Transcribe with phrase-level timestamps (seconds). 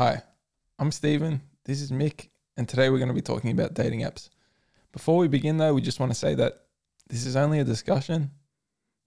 [0.00, 0.22] Hi,
[0.78, 1.40] I'm Stephen.
[1.64, 4.28] This is Mick, and today we're going to be talking about dating apps.
[4.92, 6.66] Before we begin, though, we just want to say that
[7.08, 8.30] this is only a discussion.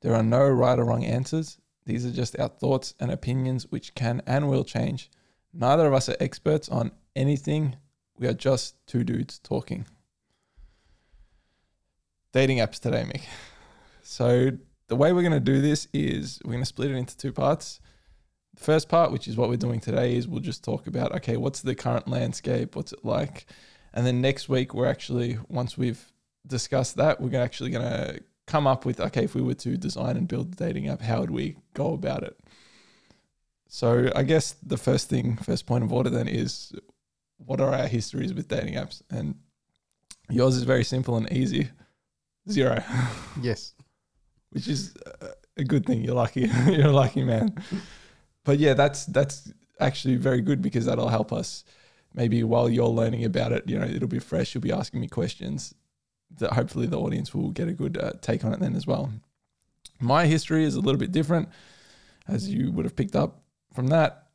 [0.02, 1.58] There are no right or wrong answers.
[1.86, 5.10] These are just our thoughts and opinions, which can and will change.
[5.54, 7.78] Neither of us are experts on anything.
[8.18, 9.86] We are just two dudes talking.
[12.34, 13.22] Dating apps today, Mick.
[14.04, 17.16] So, the way we're going to do this is we're going to split it into
[17.16, 17.80] two parts.
[18.56, 21.38] The first part, which is what we're doing today, is we'll just talk about okay,
[21.38, 23.46] what's the current landscape, what's it like,
[23.94, 26.12] and then next week we're actually once we've
[26.48, 30.18] discussed that, we're actually going to come up with okay, if we were to design
[30.18, 32.40] and build a dating app, how would we go about it?
[33.68, 36.74] So I guess the first thing, first point of order then is
[37.38, 39.02] what are our histories with dating apps?
[39.10, 39.36] And
[40.30, 41.70] yours is very simple and easy,
[42.50, 42.84] zero.
[43.42, 43.74] Yes.
[44.52, 44.94] which is
[45.58, 46.04] a good thing.
[46.04, 46.42] You're lucky.
[46.68, 47.56] You're a lucky man.
[48.44, 51.64] But yeah, that's that's actually very good because that'll help us.
[52.14, 54.54] Maybe while you're learning about it, you know, it'll be fresh.
[54.54, 55.74] You'll be asking me questions
[56.40, 59.12] that hopefully the audience will get a good uh, take on it then as well.
[60.00, 61.50] My history is a little bit different,
[62.28, 63.44] as you would have picked up
[63.74, 64.28] from that.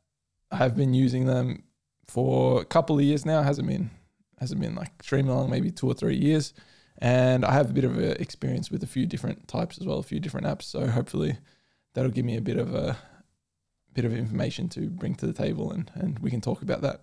[0.51, 1.63] I have been using them
[2.07, 3.41] for a couple of years now.
[3.43, 3.91] Hasn't been
[4.39, 6.53] hasn't been like extremely long, maybe two or three years.
[6.99, 9.99] And I have a bit of a experience with a few different types as well,
[9.99, 10.63] a few different apps.
[10.63, 11.37] So hopefully
[11.93, 12.97] that'll give me a bit of a
[13.97, 17.01] bit of information to bring to the table and, and we can talk about that.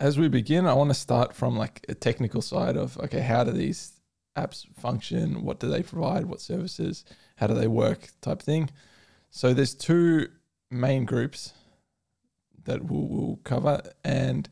[0.00, 3.44] As we begin, I want to start from like a technical side of okay, how
[3.44, 4.00] do these
[4.38, 5.44] apps function?
[5.44, 6.24] What do they provide?
[6.24, 7.04] What services?
[7.36, 8.08] How do they work?
[8.22, 8.70] Type thing.
[9.30, 10.28] So there's two
[10.70, 11.52] main groups
[12.64, 14.48] that we'll, we'll cover, and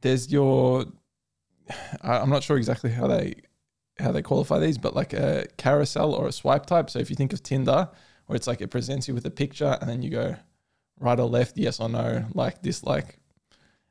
[0.00, 0.86] there's your
[2.02, 3.34] I'm not sure exactly how they
[3.98, 6.90] how they qualify these, but like a carousel or a swipe type.
[6.90, 7.88] So if you think of Tinder,
[8.26, 10.36] where it's like it presents you with a picture and then you go
[10.98, 13.18] right or left, yes or no, like, dislike.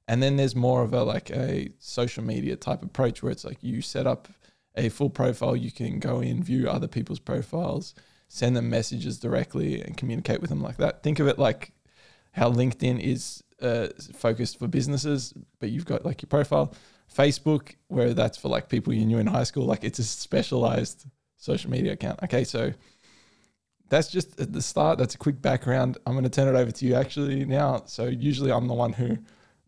[0.07, 3.57] And then there's more of a like a social media type approach where it's like
[3.61, 4.27] you set up
[4.75, 7.95] a full profile, you can go in, view other people's profiles,
[8.27, 11.01] send them messages directly and communicate with them like that.
[11.01, 11.71] Think of it like
[12.33, 16.73] how LinkedIn is uh, focused for businesses, but you've got like your profile.
[17.15, 21.05] Facebook, where that's for like people you knew in high school, like it's a specialized
[21.37, 22.19] social media account.
[22.23, 22.73] Okay, so
[23.89, 24.97] that's just at the start.
[24.97, 25.97] That's a quick background.
[26.05, 27.83] I'm going to turn it over to you actually now.
[27.85, 29.17] So usually I'm the one who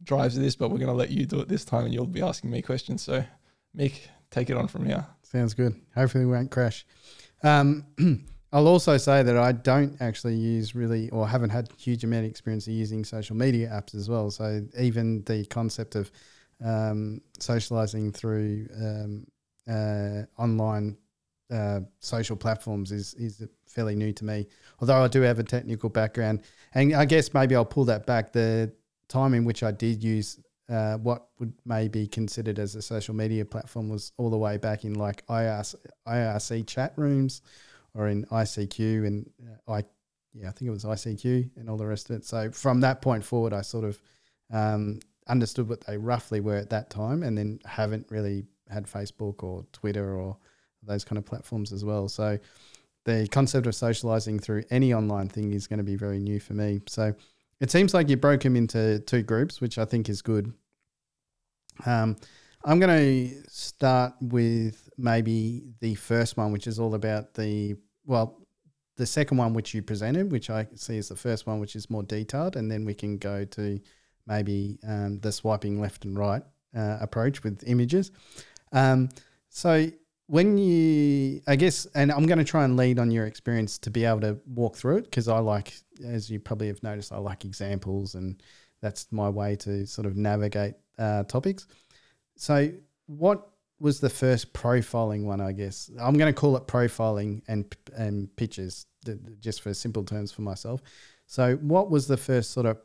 [0.04, 2.22] drives this, but we're going to let you do it this time, and you'll be
[2.22, 3.02] asking me questions.
[3.02, 3.24] So,
[3.78, 3.94] Mick,
[4.32, 5.06] take it on from here.
[5.24, 5.76] Sounds good.
[5.96, 6.86] Hopefully, we won't crash.
[7.44, 7.86] Um,
[8.54, 12.30] I'll also say that I don't actually use really, or haven't had huge amount of
[12.30, 14.32] experience of using social media apps as well.
[14.32, 16.12] So even the concept of
[16.64, 19.28] um, socializing through um,
[19.70, 20.98] uh, online
[21.52, 24.48] uh, social platforms is is fairly new to me.
[24.80, 26.42] Although I do have a technical background,
[26.74, 28.34] and I guess maybe I'll pull that back.
[28.34, 28.72] The
[29.08, 33.16] time in which I did use uh, what would maybe be considered as a social
[33.16, 35.76] media platform was all the way back in like IRC,
[36.08, 37.42] IRC chat rooms
[37.94, 39.84] or in ICQ and uh, I
[40.34, 42.26] yeah I think it was ICQ and all the rest of it.
[42.26, 44.00] So from that point forward, I sort of
[44.52, 49.44] um, understood what they roughly were at that time, and then haven't really had Facebook
[49.44, 50.38] or Twitter or
[50.84, 52.08] those kind of platforms as well.
[52.08, 52.38] So
[53.06, 56.54] the concept of socializing through any online thing is going to be very new for
[56.54, 56.82] me.
[56.88, 57.14] So
[57.60, 60.54] it seems like you broke them into two groups, which I think is good.
[61.86, 62.18] Um,
[62.66, 68.42] I'm going to start with maybe the first one, which is all about the well,
[68.96, 71.90] the second one which you presented, which I see is the first one, which is
[71.90, 73.80] more detailed, and then we can go to
[74.28, 76.44] maybe um, the swiping left and right
[76.76, 78.12] uh, approach with images.
[78.72, 79.10] Um,
[79.50, 79.88] so
[80.28, 83.90] when you, I guess, and I'm going to try and lead on your experience to
[83.90, 85.74] be able to walk through it because I like,
[86.06, 88.42] as you probably have noticed, I like examples and
[88.82, 91.66] that's my way to sort of navigate uh, topics.
[92.36, 92.72] So
[93.08, 93.50] what
[93.80, 95.90] was the first profiling one, I guess.
[96.00, 98.86] I'm going to call it profiling and and pictures,
[99.40, 100.82] just for simple terms for myself.
[101.26, 102.78] So, what was the first sort of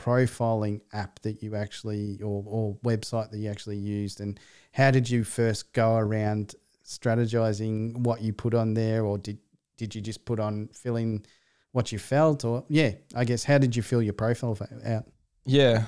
[0.00, 4.38] profiling app that you actually, or, or website that you actually used, and
[4.72, 6.54] how did you first go around
[6.84, 9.38] strategizing what you put on there, or did
[9.76, 11.24] did you just put on filling
[11.72, 15.04] what you felt, or yeah, I guess how did you fill your profile out?
[15.44, 15.84] Yeah,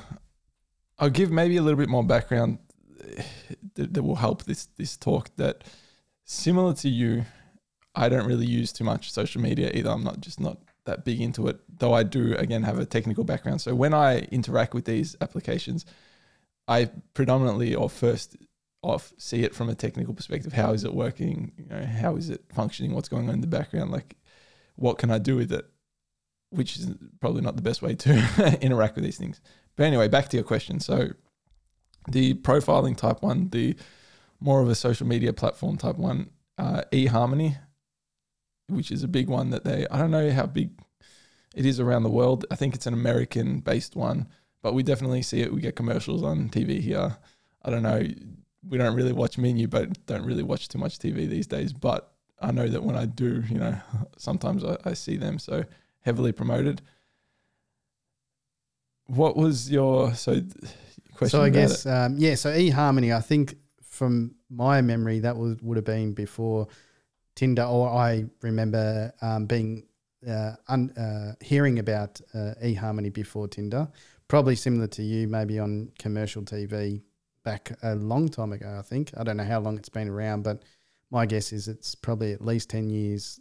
[0.98, 2.58] I'll give maybe a little bit more background
[3.16, 3.22] eh,
[3.74, 5.64] that, that will help this this talk that
[6.24, 7.24] similar to you
[7.94, 11.20] i don't really use too much social media either i'm not just not that big
[11.20, 13.60] into it though i do again have a technical background.
[13.60, 15.86] So when i interact with these applications
[16.68, 18.36] i predominantly or first
[18.82, 20.52] off see it from a technical perspective.
[20.52, 21.52] How is it working?
[21.56, 22.92] You know how is it functioning?
[22.94, 23.90] What's going on in the background?
[23.90, 24.16] Like
[24.74, 25.66] what can i do with it?
[26.50, 26.90] Which is
[27.20, 29.40] probably not the best way to interact with these things.
[29.76, 30.80] But anyway, back to your question.
[30.80, 31.10] So
[32.08, 33.76] the profiling type one, the
[34.40, 37.58] more of a social media platform type one, uh, eHarmony,
[38.72, 40.70] which is a big one that they, I don't know how big
[41.54, 42.44] it is around the world.
[42.50, 44.28] I think it's an American based one,
[44.62, 45.52] but we definitely see it.
[45.52, 47.16] We get commercials on TV here.
[47.62, 48.02] I don't know.
[48.68, 51.72] We don't really watch menu, but don't really watch too much TV these days.
[51.72, 53.76] But I know that when I do, you know,
[54.16, 55.64] sometimes I, I see them so
[56.00, 56.82] heavily promoted.
[59.06, 60.40] What was your so
[61.14, 61.38] question?
[61.38, 62.34] So I guess um, yeah.
[62.36, 66.68] So eHarmony, I think from my memory, that was would have been before
[67.34, 69.86] Tinder, or I remember um, being
[70.28, 73.88] uh, un, uh, hearing about uh, eHarmony before Tinder.
[74.28, 77.02] Probably similar to you, maybe on commercial TV
[77.44, 78.76] back a long time ago.
[78.78, 80.62] I think I don't know how long it's been around, but
[81.10, 83.40] my guess is it's probably at least ten years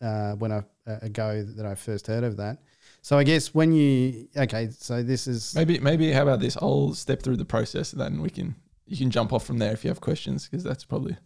[0.00, 2.58] uh, when I uh, ago that I first heard of that.
[3.02, 6.56] So I guess when you okay, so this is maybe maybe how about this?
[6.60, 8.54] I'll step through the process, and then we can
[8.86, 11.16] you can jump off from there if you have questions, because that's probably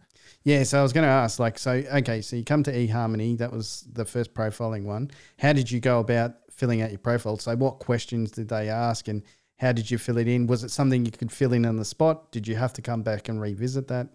[0.45, 0.63] yeah.
[0.63, 3.51] So I was going to ask, like, so okay, so you come to eHarmony, that
[3.51, 5.11] was the first profiling one.
[5.37, 7.37] How did you go about filling out your profile?
[7.37, 9.23] So what questions did they ask, and
[9.57, 10.47] how did you fill it in?
[10.47, 12.31] Was it something you could fill in on the spot?
[12.31, 14.07] Did you have to come back and revisit that?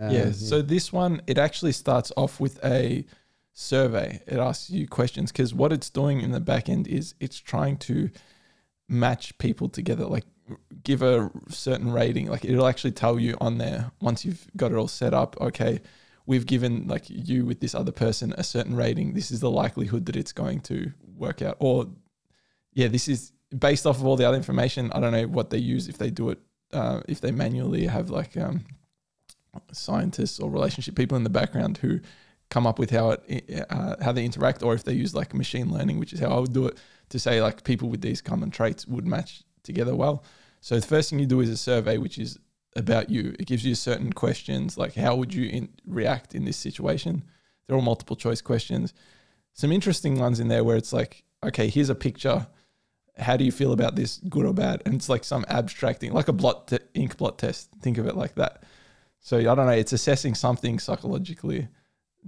[0.00, 0.32] Um, yeah.
[0.32, 3.04] So this one, it actually starts off with a
[3.52, 4.22] survey.
[4.26, 7.76] It asks you questions because what it's doing in the back end is it's trying
[7.78, 8.10] to
[8.88, 10.24] match people together, like
[10.82, 12.28] give a certain rating.
[12.28, 15.36] Like it'll actually tell you on there once you've got it all set up.
[15.40, 15.80] Okay,
[16.26, 19.14] we've given like you with this other person a certain rating.
[19.14, 21.56] This is the likelihood that it's going to work out.
[21.58, 21.86] Or
[22.74, 24.92] yeah, this is based off of all the other information.
[24.92, 26.38] I don't know what they use if they do it.
[26.70, 28.62] Uh, if they manually have like um,
[29.72, 31.98] scientists or relationship people in the background who
[32.50, 35.70] come up with how it uh, how they interact, or if they use like machine
[35.70, 36.78] learning, which is how I would do it
[37.10, 40.24] to say like people with these common traits would match together well.
[40.60, 42.38] So the first thing you do is a survey, which is
[42.76, 43.34] about you.
[43.38, 47.24] It gives you certain questions like how would you in, react in this situation.
[47.66, 48.94] There are all multiple choice questions.
[49.52, 52.46] Some interesting ones in there where it's like, okay, here's a picture.
[53.18, 54.82] How do you feel about this, good or bad?
[54.86, 57.68] And it's like some abstracting, like a blot te- ink blot test.
[57.82, 58.62] Think of it like that.
[59.20, 59.70] So I don't know.
[59.70, 61.68] It's assessing something psychologically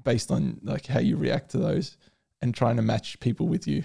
[0.02, 1.96] based on like how you react to those
[2.42, 3.84] and trying to match people with you.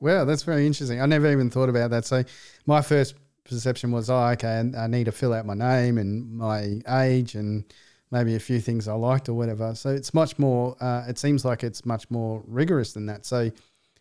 [0.00, 1.00] Wow, that's very interesting.
[1.00, 2.04] I never even thought about that.
[2.04, 2.24] So
[2.66, 3.14] my first
[3.44, 7.34] perception was, oh, okay, and I need to fill out my name and my age
[7.34, 7.64] and
[8.10, 9.74] maybe a few things I liked or whatever.
[9.74, 10.76] So it's much more.
[10.80, 13.26] Uh, it seems like it's much more rigorous than that.
[13.26, 13.50] So,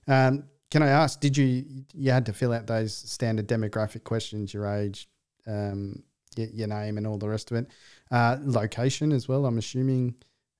[0.07, 1.19] um, can I ask?
[1.19, 5.09] Did you you had to fill out those standard demographic questions, your age,
[5.47, 6.03] um,
[6.37, 7.67] your, your name, and all the rest of it,
[8.11, 9.45] uh, location as well?
[9.45, 10.15] I'm assuming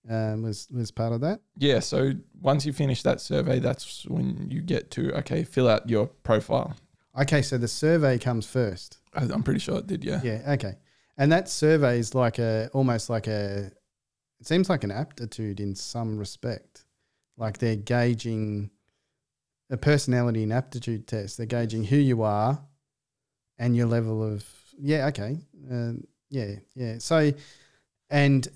[0.10, 1.40] um, was was part of that.
[1.58, 1.80] Yeah.
[1.80, 6.08] So once you finish that survey, that's when you get to okay, fill out your
[6.08, 6.76] profile.
[7.20, 8.98] Okay, so the survey comes first.
[9.14, 10.04] I'm pretty sure it did.
[10.04, 10.22] Yeah.
[10.24, 10.54] Yeah.
[10.54, 10.76] Okay,
[11.18, 13.72] and that survey is like a almost like a.
[14.40, 16.86] It seems like an aptitude in some respect,
[17.38, 18.72] like they're gauging
[19.70, 21.38] a personality and aptitude test.
[21.38, 22.62] They're gauging who you are
[23.60, 24.46] and your level of
[24.80, 25.08] yeah.
[25.08, 25.38] Okay.
[25.72, 25.94] Uh,
[26.30, 26.56] yeah.
[26.76, 26.98] Yeah.
[27.00, 27.32] So,
[28.10, 28.48] and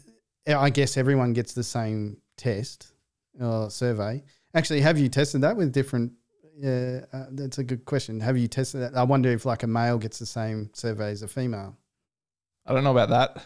[0.47, 2.93] I guess everyone gets the same test
[3.39, 4.23] or survey.
[4.53, 6.13] Actually, have you tested that with different?
[6.57, 8.19] Yeah, uh, that's a good question.
[8.21, 8.95] Have you tested that?
[8.95, 11.77] I wonder if like a male gets the same survey as a female.
[12.65, 13.45] I don't know about that.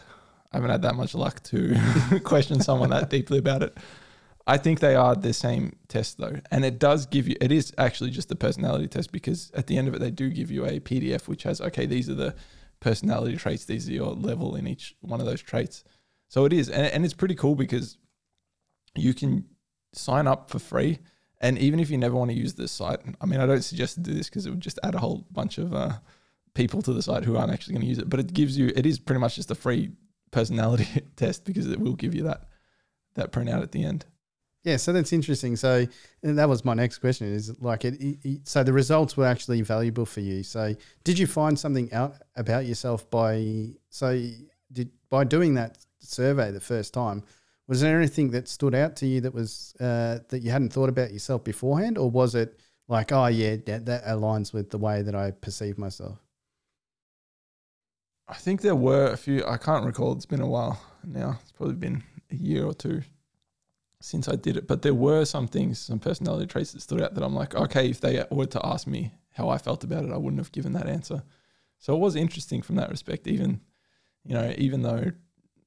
[0.52, 1.76] I haven't had that much luck to
[2.24, 3.76] question someone that deeply about it.
[4.46, 7.36] I think they are the same test though, and it does give you.
[7.40, 10.30] It is actually just a personality test because at the end of it, they do
[10.30, 12.34] give you a PDF which has okay, these are the
[12.80, 13.64] personality traits.
[13.64, 15.84] These are your level in each one of those traits.
[16.28, 17.98] So it is, and, and it's pretty cool because
[18.96, 19.44] you can
[19.92, 20.98] sign up for free.
[21.40, 23.94] And even if you never want to use this site, I mean, I don't suggest
[23.94, 25.92] to do this because it would just add a whole bunch of uh,
[26.54, 28.10] people to the site who aren't actually going to use it.
[28.10, 29.92] But it gives you, it is pretty much just a free
[30.30, 32.46] personality test because it will give you that
[33.14, 34.06] that printout at the end.
[34.62, 35.56] Yeah, so that's interesting.
[35.56, 35.86] So
[36.22, 40.04] that was my next question: is like it, it, So the results were actually valuable
[40.04, 40.42] for you.
[40.42, 44.30] So did you find something out about yourself by so
[44.70, 47.24] did by doing that survey the first time,
[47.70, 50.88] was there anything that stood out to you that was uh, that you hadn't thought
[50.88, 52.58] about yourself beforehand, or was it
[52.88, 56.18] like, oh yeah, that, that aligns with the way that I perceive myself?
[58.26, 59.46] I think there were a few.
[59.46, 60.12] I can't recall.
[60.14, 61.38] It's been a while now.
[61.42, 63.02] It's probably been a year or two
[64.00, 64.66] since I did it.
[64.66, 67.88] But there were some things, some personality traits that stood out that I'm like, okay,
[67.88, 70.72] if they were to ask me how I felt about it, I wouldn't have given
[70.72, 71.22] that answer.
[71.78, 73.28] So it was interesting from that respect.
[73.28, 73.60] Even,
[74.24, 75.12] you know, even though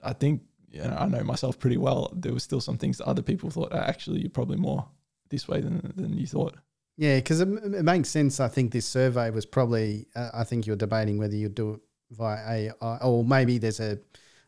[0.04, 0.42] I think
[0.82, 2.12] know, I know myself pretty well.
[2.16, 4.88] There were still some things that other people thought actually you're probably more
[5.30, 6.56] this way than than you thought.
[6.98, 8.40] Yeah, because it, it makes sense.
[8.40, 10.08] I think this survey was probably.
[10.16, 11.80] Uh, I think you're debating whether you'd do it
[12.12, 14.00] via AI, or maybe there's a.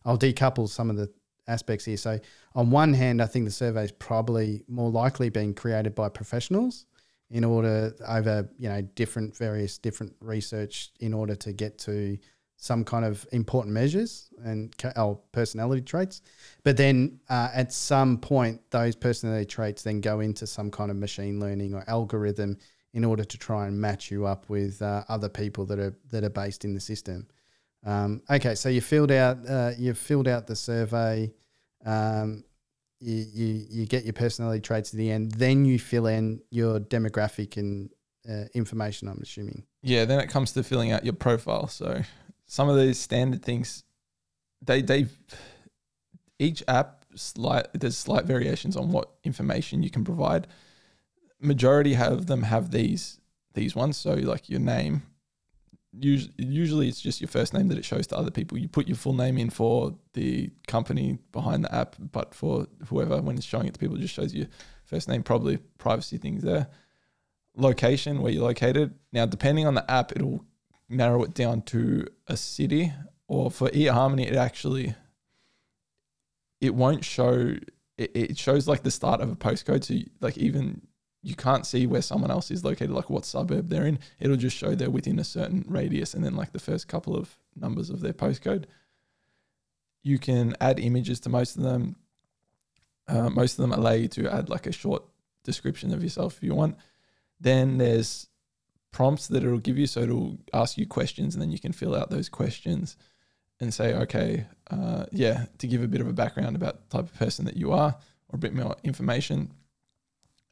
[0.03, 1.11] I'll decouple some of the
[1.47, 1.97] aspects here.
[1.97, 2.19] So,
[2.53, 6.85] on one hand, I think the survey is probably more likely being created by professionals
[7.31, 12.17] in order over you know different various different research in order to get to
[12.65, 16.21] some kind of important measures and or personality traits.
[16.63, 20.97] But then uh, at some point, those personality traits then go into some kind of
[20.97, 22.57] machine learning or algorithm
[22.93, 26.23] in order to try and match you up with uh, other people that are that
[26.23, 27.27] are based in the system.
[27.85, 31.31] Um, okay, so you filled out uh, you filled out the survey.
[31.85, 32.43] Um,
[32.99, 35.33] you, you you get your personality traits at the end.
[35.33, 37.91] Then you fill in your demographic and
[38.27, 39.07] uh, information.
[39.07, 39.63] I'm assuming.
[39.83, 41.67] Yeah, then it comes to filling out your profile.
[41.67, 42.01] So
[42.45, 43.83] some of these standard things,
[44.61, 45.07] they they
[46.39, 50.47] each app slight there's slight variations on what information you can provide.
[51.39, 53.19] Majority have them have these
[53.53, 53.97] these ones.
[53.97, 55.03] So like your name,
[55.91, 58.57] usually, usually it's just your first name that it shows to other people.
[58.57, 63.21] You put your full name in for the company behind the app, but for whoever,
[63.21, 64.47] when it's showing it to people, it just shows you
[64.83, 66.67] first name, probably privacy things there.
[67.57, 68.93] Location, where you're located.
[69.13, 70.43] Now, depending on the app, it'll
[70.89, 72.93] narrow it down to a city.
[73.27, 74.95] Or for eHarmony, it actually
[76.61, 77.55] it won't show.
[77.97, 79.83] It, it shows like the start of a postcode.
[79.83, 80.81] So like even
[81.25, 83.97] you can't see where someone else is located, like what suburb they're in.
[84.19, 87.35] It'll just show they're within a certain radius and then like the first couple of
[87.55, 88.65] numbers of their postcode.
[90.03, 91.95] You can add images to most of them.
[93.07, 95.03] Uh, most of them allow you to add like a short
[95.43, 96.77] description of yourself if you want.
[97.39, 98.27] Then there's
[98.95, 99.87] prompts that it'll give you.
[99.87, 102.95] So it'll ask you questions and then you can fill out those questions
[103.59, 107.05] and say, okay, uh, yeah, to give a bit of a background about the type
[107.11, 107.95] of person that you are
[108.29, 109.51] or a bit more information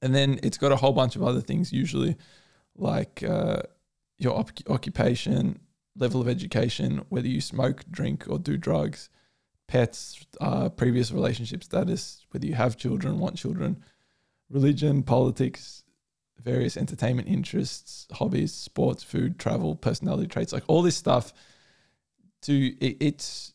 [0.04, 2.18] and then it's got a whole bunch of other things usually,
[2.76, 3.62] like uh,
[4.18, 5.60] your op- occupation,
[5.96, 9.10] level of education, whether you smoke, drink, or do drugs,
[9.70, 13.82] pets, uh, previous relationship status, whether you have children, want children,
[14.50, 15.83] religion, politics,
[16.44, 21.34] various entertainment interests, hobbies, sports, food, travel, personality traits, like all this stuff.
[22.44, 22.54] To
[22.86, 23.54] it, it's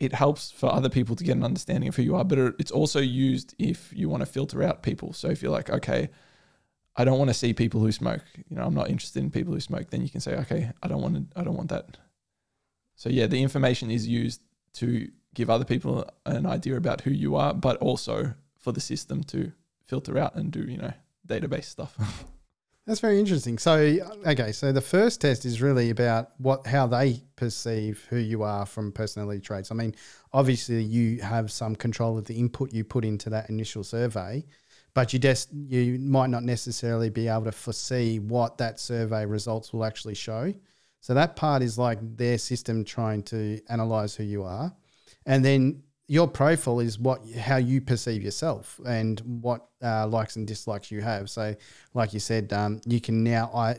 [0.00, 2.70] it helps for other people to get an understanding of who you are, but it's
[2.70, 5.12] also used if you want to filter out people.
[5.12, 6.10] So if you're like, okay,
[6.96, 9.52] I don't want to see people who smoke, you know, I'm not interested in people
[9.52, 11.96] who smoke, then you can say, okay, I don't want to, I don't want that.
[12.96, 14.40] So yeah, the information is used
[14.74, 19.22] to give other people an idea about who you are, but also for the system
[19.24, 19.52] to
[19.86, 20.92] filter out and do, you know,
[21.26, 21.96] database stuff.
[22.86, 23.56] That's very interesting.
[23.56, 23.76] So,
[24.26, 28.66] okay, so the first test is really about what how they perceive who you are
[28.66, 29.70] from personality traits.
[29.70, 29.94] I mean,
[30.34, 34.44] obviously you have some control of the input you put into that initial survey,
[34.92, 39.72] but you just you might not necessarily be able to foresee what that survey results
[39.72, 40.52] will actually show.
[41.00, 44.74] So that part is like their system trying to analyze who you are.
[45.24, 50.46] And then your profile is what how you perceive yourself and what uh, likes and
[50.46, 51.30] dislikes you have.
[51.30, 51.54] So,
[51.94, 53.76] like you said, um, you can now, I,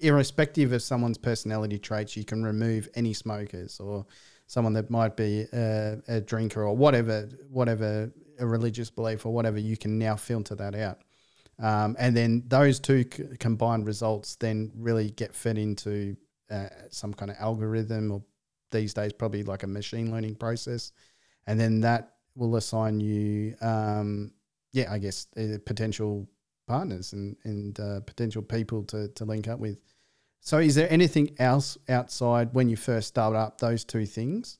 [0.00, 4.06] irrespective of someone's personality traits, you can remove any smokers or
[4.46, 9.58] someone that might be a, a drinker or whatever, whatever a religious belief or whatever.
[9.58, 10.98] You can now filter that out.
[11.58, 16.16] Um, and then those two c- combined results then really get fed into
[16.50, 18.22] uh, some kind of algorithm or
[18.70, 20.92] these days probably like a machine learning process
[21.46, 24.32] and then that will assign you, um,
[24.72, 26.28] yeah, I guess uh, potential
[26.66, 29.78] partners and and uh, potential people to to link up with.
[30.40, 34.58] So, is there anything else outside when you first start up those two things?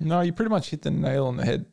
[0.00, 1.66] No, you pretty much hit the nail on the head.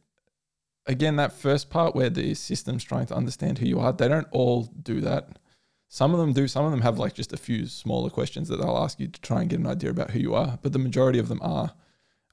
[0.86, 4.27] Again, that first part where the system's trying to understand who you are, they don't
[4.31, 5.39] all do that.
[5.88, 6.48] Some of them do.
[6.48, 9.21] Some of them have like just a few smaller questions that they'll ask you to
[9.21, 10.59] try and get an idea about who you are.
[10.62, 11.74] But the majority of them are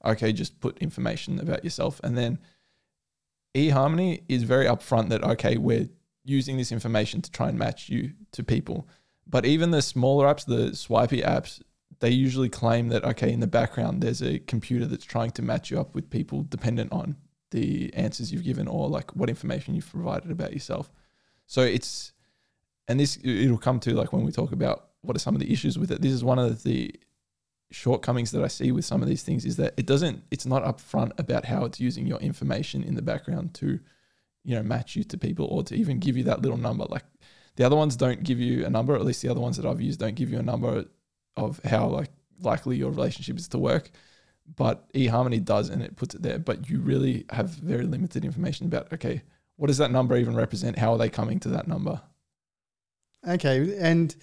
[0.07, 1.99] okay, just put information about yourself.
[2.03, 2.39] And then
[3.53, 5.89] eHarmony is very upfront that, okay, we're
[6.23, 8.87] using this information to try and match you to people.
[9.25, 11.61] But even the smaller apps, the swipey apps,
[11.99, 15.71] they usually claim that, okay, in the background, there's a computer that's trying to match
[15.71, 17.17] you up with people dependent on
[17.51, 20.91] the answers you've given or like what information you've provided about yourself.
[21.45, 22.13] So it's,
[22.87, 25.51] and this, it'll come to like when we talk about what are some of the
[25.51, 26.01] issues with it.
[26.01, 26.93] This is one of the
[27.71, 30.63] shortcomings that I see with some of these things is that it doesn't it's not
[30.63, 33.79] upfront about how it's using your information in the background to
[34.43, 37.03] you know match you to people or to even give you that little number like
[37.57, 39.81] the other ones don't give you a number at least the other ones that I've
[39.81, 40.85] used don't give you a number
[41.35, 42.09] of how like
[42.39, 43.91] likely your relationship is to work
[44.55, 48.65] but eHarmony does and it puts it there but you really have very limited information
[48.65, 49.21] about okay
[49.57, 50.77] what does that number even represent?
[50.77, 52.01] How are they coming to that number?
[53.27, 54.15] Okay, and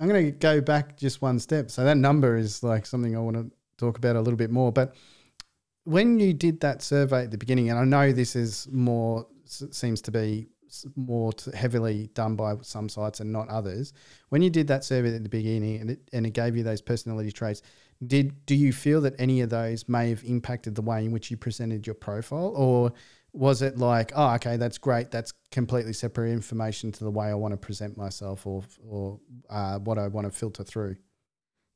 [0.00, 1.70] I'm going to go back just one step.
[1.70, 4.72] So that number is like something I want to talk about a little bit more.
[4.72, 4.94] But
[5.84, 10.00] when you did that survey at the beginning, and I know this is more seems
[10.02, 10.48] to be
[10.96, 13.92] more heavily done by some sites and not others.
[14.30, 16.80] When you did that survey at the beginning and it, and it gave you those
[16.80, 17.60] personality traits,
[18.06, 21.30] did do you feel that any of those may have impacted the way in which
[21.30, 22.92] you presented your profile, or
[23.32, 27.34] was it like, oh, okay, that's great, that's completely separate information to the way I
[27.34, 30.96] want to present myself, or or uh, what I want to filter through?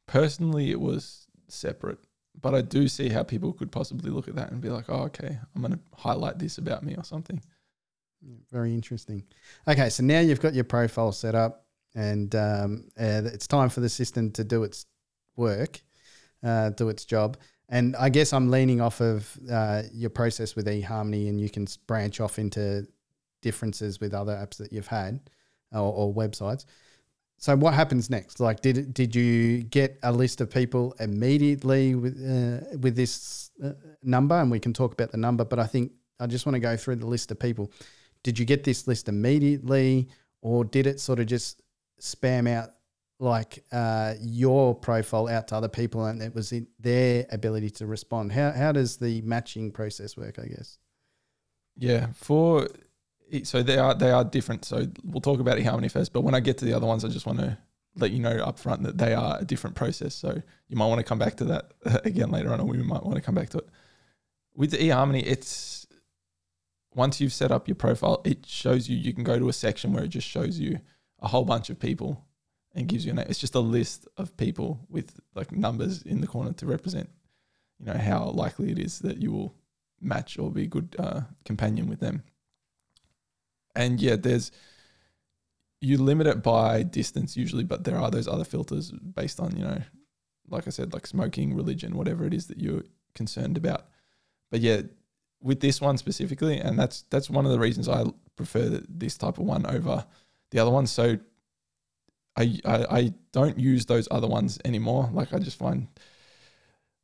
[0.06, 1.98] Personally, it was separate,
[2.40, 5.04] but I do see how people could possibly look at that and be like, oh,
[5.04, 7.40] okay, I'm going to highlight this about me or something.
[8.50, 9.24] Very interesting.
[9.66, 13.80] Okay, so now you've got your profile set up, and um, uh, it's time for
[13.80, 14.86] the system to do its
[15.36, 15.80] work,
[16.42, 17.36] uh, do its job.
[17.68, 21.66] And I guess I'm leaning off of uh, your process with eHarmony, and you can
[21.86, 22.86] branch off into
[23.42, 25.20] differences with other apps that you've had
[25.72, 26.64] or, or websites.
[27.38, 28.40] So what happens next?
[28.40, 33.72] Like, did did you get a list of people immediately with uh, with this uh,
[34.02, 34.40] number?
[34.40, 36.76] And we can talk about the number, but I think I just want to go
[36.76, 37.70] through the list of people.
[38.22, 40.08] Did you get this list immediately,
[40.40, 41.62] or did it sort of just
[42.00, 42.70] spam out
[43.18, 48.32] like uh, your profile out to other people and it was their ability to respond.
[48.32, 50.78] How, how does the matching process work, I guess?
[51.76, 52.68] Yeah, for
[53.42, 54.64] so they are they are different.
[54.64, 57.08] So we'll talk about eHarmony first, but when I get to the other ones, I
[57.08, 57.58] just want to
[57.96, 60.14] let you know up front that they are a different process.
[60.14, 61.72] So you might want to come back to that
[62.04, 63.68] again later on, or we might want to come back to it.
[64.54, 65.86] With the eHarmony, it's
[66.94, 69.92] once you've set up your profile, it shows you you can go to a section
[69.92, 70.80] where it just shows you
[71.20, 72.25] a whole bunch of people
[72.76, 73.26] and gives you a name.
[73.28, 77.08] It's just a list of people with like numbers in the corner to represent,
[77.80, 79.54] you know, how likely it is that you will
[80.00, 82.22] match or be a good uh, companion with them.
[83.74, 84.52] And yeah, there's
[85.80, 89.64] you limit it by distance usually, but there are those other filters based on you
[89.64, 89.80] know,
[90.48, 93.86] like I said, like smoking, religion, whatever it is that you're concerned about.
[94.50, 94.82] But yeah,
[95.42, 98.04] with this one specifically, and that's that's one of the reasons I
[98.36, 100.04] prefer this type of one over
[100.50, 100.86] the other one.
[100.86, 101.18] So
[102.36, 105.08] I, I, I don't use those other ones anymore.
[105.12, 105.88] Like I just find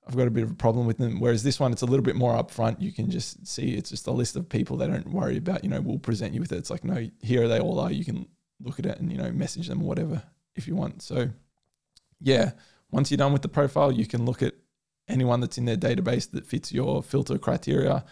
[0.06, 1.20] I've got a bit of a problem with them.
[1.20, 2.80] Whereas this one, it's a little bit more upfront.
[2.80, 5.62] You can just see it's just a list of people they don't worry about.
[5.64, 6.58] You know, we'll present you with it.
[6.58, 7.92] It's like no, here they all are.
[7.92, 8.26] You can
[8.60, 10.22] look at it and you know message them or whatever
[10.54, 11.02] if you want.
[11.02, 11.30] So
[12.20, 12.52] yeah,
[12.90, 14.54] once you're done with the profile, you can look at
[15.08, 18.04] anyone that's in their database that fits your filter criteria,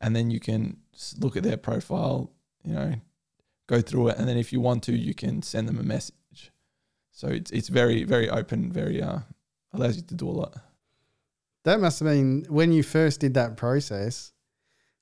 [0.00, 0.76] and then you can
[1.18, 2.30] look at their profile.
[2.62, 2.94] You know,
[3.66, 6.14] go through it, and then if you want to, you can send them a message
[7.18, 9.18] so it's it's very very open, very uh
[9.72, 10.54] allows you to do a lot.
[11.64, 14.32] That must have been when you first did that process.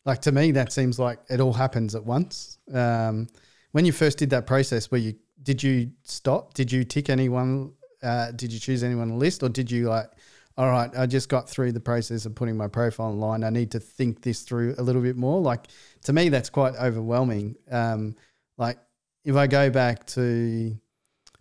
[0.06, 2.58] Like to me, that seems like it all happens at once.
[2.72, 3.26] Um,
[3.72, 6.54] when you first did that process, where you did you stop?
[6.54, 7.74] Did you tick anyone?
[8.02, 10.08] Uh, did you choose anyone on list, or did you like?
[10.56, 13.44] All right, I just got through the process of putting my profile online.
[13.44, 15.38] I need to think this through a little bit more.
[15.42, 15.66] Like
[16.04, 17.56] to me, that's quite overwhelming.
[17.70, 18.16] Um,
[18.56, 18.78] like
[19.22, 20.78] if I go back to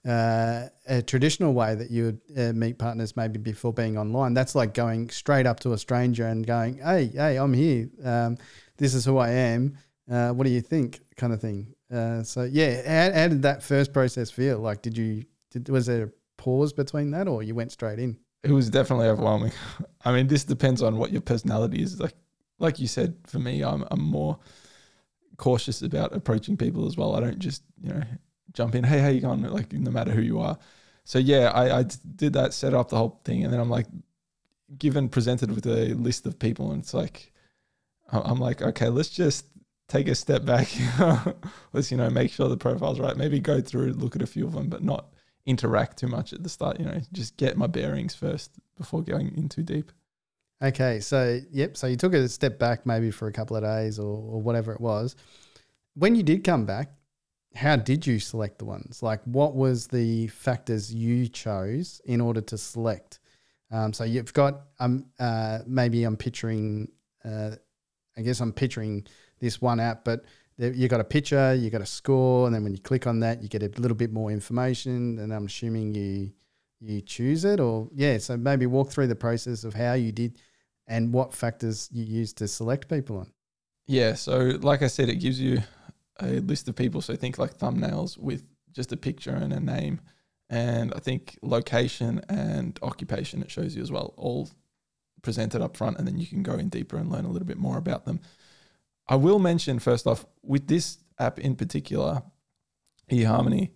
[0.06, 4.34] uh, a traditional way that you would uh, meet partners maybe before being online.
[4.34, 7.90] That's like going straight up to a stranger and going, "Hey, hey, I'm here.
[8.04, 8.38] Um,
[8.78, 9.78] this is who I am.
[10.10, 11.74] Uh, what do you think?" kind of thing.
[11.92, 14.60] Uh, so yeah, how, how, did that first process feel?
[14.60, 18.18] Like, did you did, was there a pause between that, or you went straight in?
[18.44, 19.54] It was definitely overwhelming.
[20.06, 22.00] I mean, this depends on what your personality is.
[22.00, 22.16] Like,
[22.60, 24.38] like you said, for me, I'm I'm more
[25.38, 27.16] cautious about approaching people as well.
[27.16, 28.04] I don't just you know
[28.56, 28.84] jump in.
[28.84, 29.44] Hey, how you going?
[29.44, 30.58] Like no matter who you are.
[31.04, 33.86] So yeah, I, I did that, set up the whole thing, and then I'm like,
[34.78, 37.32] given presented with a list of people, and it's like,
[38.12, 39.46] I'm like, okay, let's just
[39.88, 40.68] take a step back.
[41.74, 43.16] let's you know make sure the profile's right.
[43.16, 45.14] Maybe go through, look at a few of them, but not
[45.46, 46.80] interact too much at the start.
[46.80, 49.92] You know, just get my bearings first before going in too deep.
[50.64, 54.00] Okay, so yep, so you took a step back maybe for a couple of days
[54.00, 55.16] or, or whatever it was.
[55.94, 56.92] When you did come back,
[57.56, 59.02] how did you select the ones?
[59.02, 63.20] Like, what was the factors you chose in order to select?
[63.72, 66.90] Um, so you've got um uh, maybe I'm picturing
[67.24, 67.52] uh,
[68.18, 69.06] I guess I'm picturing
[69.40, 70.26] this one app, but
[70.58, 73.44] you got a picture, you got a score, and then when you click on that,
[73.44, 75.20] you get a little bit more information.
[75.20, 76.32] And I'm assuming you
[76.80, 78.18] you choose it, or yeah.
[78.20, 80.38] So maybe walk through the process of how you did
[80.88, 83.32] and what factors you used to select people on.
[83.88, 84.14] Yeah.
[84.14, 85.62] So like I said, it gives you
[86.20, 87.02] a list of people.
[87.02, 90.02] So think like thumbnails with just a picture and a name.
[90.50, 94.50] And I think location and occupation it shows you as well, all
[95.22, 97.58] presented up front, and then you can go in deeper and learn a little bit
[97.58, 98.20] more about them.
[99.08, 102.22] I will mention first off with this app in particular,
[103.12, 103.72] eHarmony,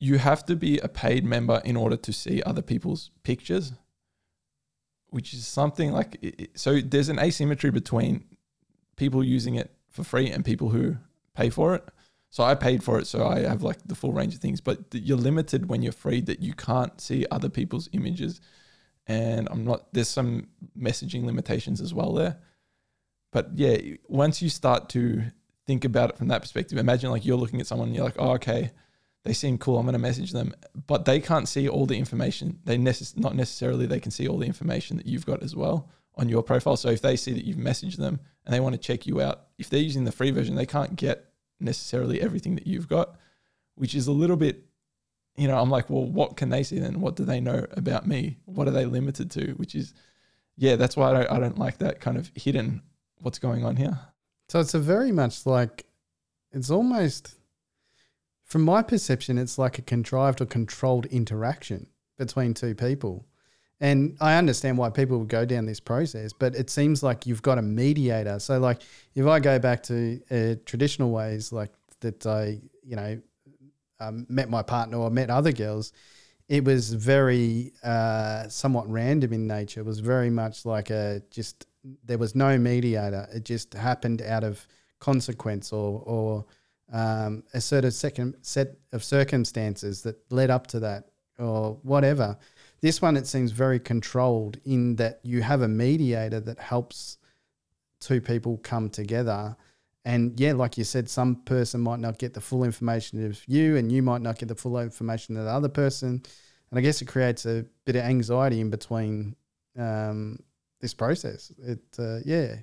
[0.00, 3.72] you have to be a paid member in order to see other people's pictures,
[5.08, 6.80] which is something like so.
[6.80, 8.24] There's an asymmetry between
[8.96, 10.96] people using it for free and people who
[11.34, 11.84] pay for it.
[12.30, 14.60] So I paid for it, so I have like the full range of things.
[14.60, 18.40] But you're limited when you're free that you can't see other people's images,
[19.06, 19.92] and I'm not.
[19.92, 22.38] There's some messaging limitations as well there.
[23.32, 23.76] But yeah,
[24.08, 25.24] once you start to
[25.66, 28.16] think about it from that perspective, imagine like you're looking at someone and you're like,
[28.18, 28.70] oh, okay,
[29.24, 29.78] they seem cool.
[29.78, 30.54] I'm going to message them,
[30.86, 32.58] but they can't see all the information.
[32.64, 35.90] They necess- not necessarily they can see all the information that you've got as well
[36.16, 36.76] on your profile.
[36.76, 39.46] So if they see that you've messaged them and they want to check you out,
[39.58, 41.30] if they're using the free version, they can't get
[41.60, 43.16] necessarily everything that you've got,
[43.74, 44.64] which is a little bit,
[45.36, 47.00] you know, I'm like, well, what can they see then?
[47.00, 48.38] What do they know about me?
[48.44, 49.52] What are they limited to?
[49.52, 49.94] Which is,
[50.56, 52.82] yeah, that's why I don't, I don't like that kind of hidden
[53.18, 53.98] what's going on here.
[54.48, 55.86] So it's a very much like,
[56.52, 57.36] it's almost,
[58.44, 61.86] from my perception, it's like a contrived or controlled interaction
[62.18, 63.26] between two people.
[63.84, 67.42] And I understand why people would go down this process, but it seems like you've
[67.42, 68.38] got a mediator.
[68.38, 68.80] So, like,
[69.14, 71.70] if I go back to uh, traditional ways, like
[72.00, 73.20] that I, you know,
[74.00, 75.92] um, met my partner or met other girls,
[76.48, 79.80] it was very uh, somewhat random in nature.
[79.80, 81.66] It was very much like a just
[82.06, 83.28] there was no mediator.
[83.34, 84.66] It just happened out of
[84.98, 86.46] consequence or or
[86.90, 92.38] um, a certain second set of circumstances that led up to that or whatever.
[92.84, 97.16] This one, it seems very controlled in that you have a mediator that helps
[97.98, 99.56] two people come together.
[100.04, 103.78] And yeah, like you said, some person might not get the full information of you,
[103.78, 106.22] and you might not get the full information of the other person.
[106.70, 109.34] And I guess it creates a bit of anxiety in between
[109.78, 110.40] um,
[110.82, 111.50] this process.
[111.56, 112.56] It, uh, yeah.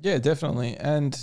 [0.00, 0.76] Yeah, definitely.
[0.76, 1.18] And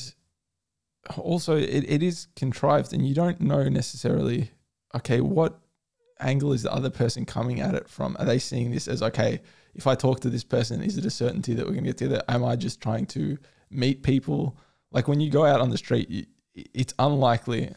[1.16, 4.52] also, it, it is contrived, and you don't know necessarily,
[4.94, 5.62] okay, what
[6.24, 8.16] angle is the other person coming at it from?
[8.20, 9.42] Are they seeing this as okay?
[9.76, 11.98] If I talk to this person, is it a certainty that we're going to get
[11.98, 12.24] together?
[12.28, 13.38] Am I just trying to
[13.70, 14.58] meet people?
[14.92, 17.74] Like when you go out on the street, it's unlikely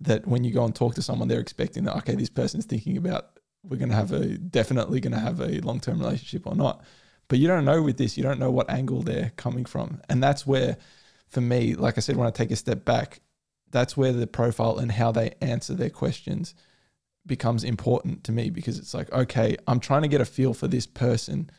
[0.00, 2.96] that when you go and talk to someone, they're expecting that okay, this person's thinking
[2.96, 6.54] about we're going to have a definitely going to have a long term relationship or
[6.54, 6.84] not.
[7.28, 10.22] But you don't know with this, you don't know what angle they're coming from, and
[10.22, 10.78] that's where,
[11.28, 13.20] for me, like I said, when I take a step back,
[13.70, 16.54] that's where the profile and how they answer their questions
[17.28, 20.66] becomes important to me because it's like, okay, I'm trying to get a feel for
[20.66, 21.50] this person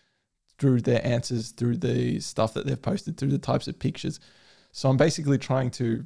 [0.58, 4.20] through their answers, through the stuff that they've posted, through the types of pictures.
[4.72, 6.06] So I'm basically trying to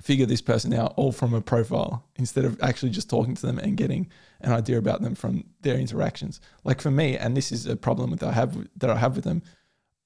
[0.00, 3.58] figure this person out all from a profile instead of actually just talking to them
[3.60, 6.40] and getting an idea about them from their interactions.
[6.64, 9.24] Like for me, and this is a problem that I have that I have with
[9.24, 9.42] them.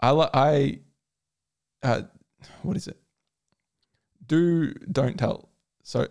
[0.00, 0.80] I I
[1.82, 2.02] uh,
[2.62, 2.98] what is it?
[4.26, 5.48] Do don't tell.
[5.82, 6.08] So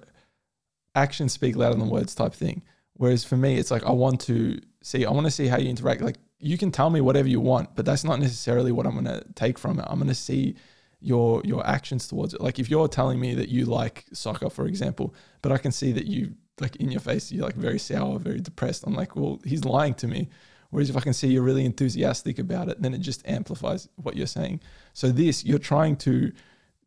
[0.95, 2.63] actions speak louder than words type thing.
[2.93, 5.69] Whereas for me, it's like I want to see, I want to see how you
[5.69, 6.01] interact.
[6.01, 9.05] Like you can tell me whatever you want, but that's not necessarily what I'm going
[9.05, 9.85] to take from it.
[9.89, 10.55] I'm going to see
[11.01, 12.41] your your actions towards it.
[12.41, 15.91] Like if you're telling me that you like soccer, for example, but I can see
[15.91, 18.83] that you like in your face you're like very sour, very depressed.
[18.87, 20.29] I'm like, well, he's lying to me.
[20.69, 24.15] Whereas if I can see you're really enthusiastic about it, then it just amplifies what
[24.15, 24.61] you're saying.
[24.93, 26.31] So this, you're trying to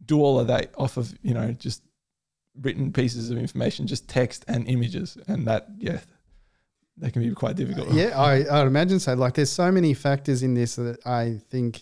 [0.04, 1.82] do all of that off of you know just
[2.60, 6.00] written pieces of information, just text and images, and that yeah,
[6.98, 7.92] that can be quite difficult.
[7.92, 9.14] Yeah, I I'd imagine so.
[9.14, 11.80] Like, there's so many factors in this that I think,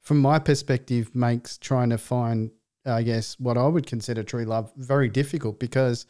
[0.00, 2.50] from my perspective, makes trying to find,
[2.86, 6.06] I guess, what I would consider true love very difficult because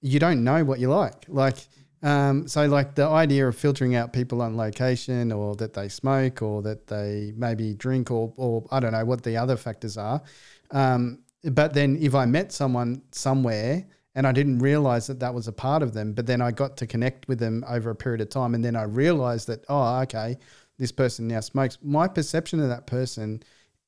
[0.00, 1.24] you don't know what you like.
[1.28, 1.56] Like.
[2.00, 6.42] Um, so like the idea of filtering out people on location or that they smoke
[6.42, 10.22] or that they maybe drink or, or I don't know what the other factors are.
[10.70, 15.46] Um, but then if I met someone somewhere and I didn't realize that that was
[15.46, 18.20] a part of them, but then I got to connect with them over a period
[18.20, 20.36] of time, and then I realized that oh, okay,
[20.78, 21.78] this person now smokes.
[21.82, 23.42] My perception of that person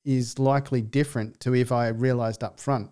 [0.05, 2.91] is likely different to if I realized up front,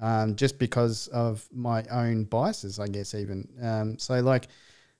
[0.00, 3.48] um, just because of my own biases, I guess even.
[3.62, 4.48] Um, so like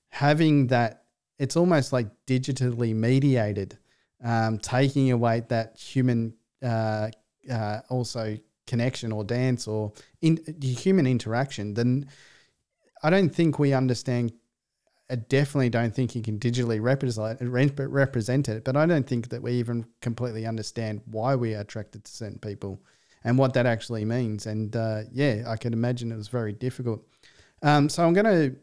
[0.08, 1.04] having that,
[1.38, 3.78] it's almost like digitally mediated,
[4.22, 7.10] um, taking away that human uh,
[7.50, 8.36] uh, also
[8.70, 12.08] connection or dance or in, human interaction, then
[13.02, 14.32] I don't think we understand.
[15.10, 17.38] I definitely don't think you can digitally represent
[17.80, 22.04] represent it, but I don't think that we even completely understand why we are attracted
[22.04, 22.80] to certain people
[23.24, 24.46] and what that actually means.
[24.46, 27.02] And uh, yeah, I can imagine it was very difficult.
[27.62, 28.56] Um, so I'm going to,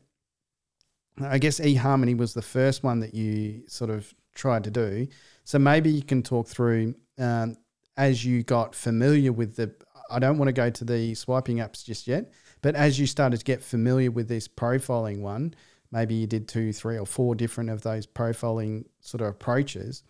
[1.25, 5.07] I guess eHarmony was the first one that you sort of tried to do.
[5.43, 7.57] So maybe you can talk through um,
[7.97, 9.73] as you got familiar with the
[10.09, 12.31] I don't want to go to the swiping apps just yet.
[12.61, 15.53] But as you started to get familiar with this profiling one,
[15.91, 20.03] maybe you did two, three, or four different of those profiling sort of approaches.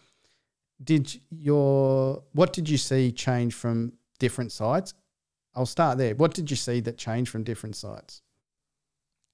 [0.83, 4.93] Did your what did you see change from different sites?
[5.55, 6.13] I'll start there.
[6.15, 8.21] What did you see that changed from different sites?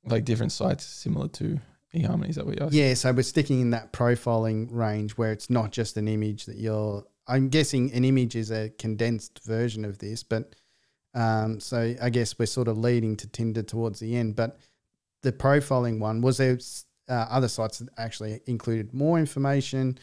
[0.05, 1.59] Like different sites similar to
[1.93, 2.79] eHarmony, is that what asking?
[2.79, 6.57] Yeah, so we're sticking in that profiling range where it's not just an image that
[6.57, 7.05] you're.
[7.27, 10.55] I'm guessing an image is a condensed version of this, but
[11.13, 14.35] um, so I guess we're sort of leading to Tinder towards the end.
[14.35, 14.57] But
[15.21, 16.57] the profiling one was there
[17.09, 19.97] uh, other sites that actually included more information?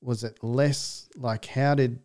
[0.00, 1.08] Was it less?
[1.16, 2.00] Like, how did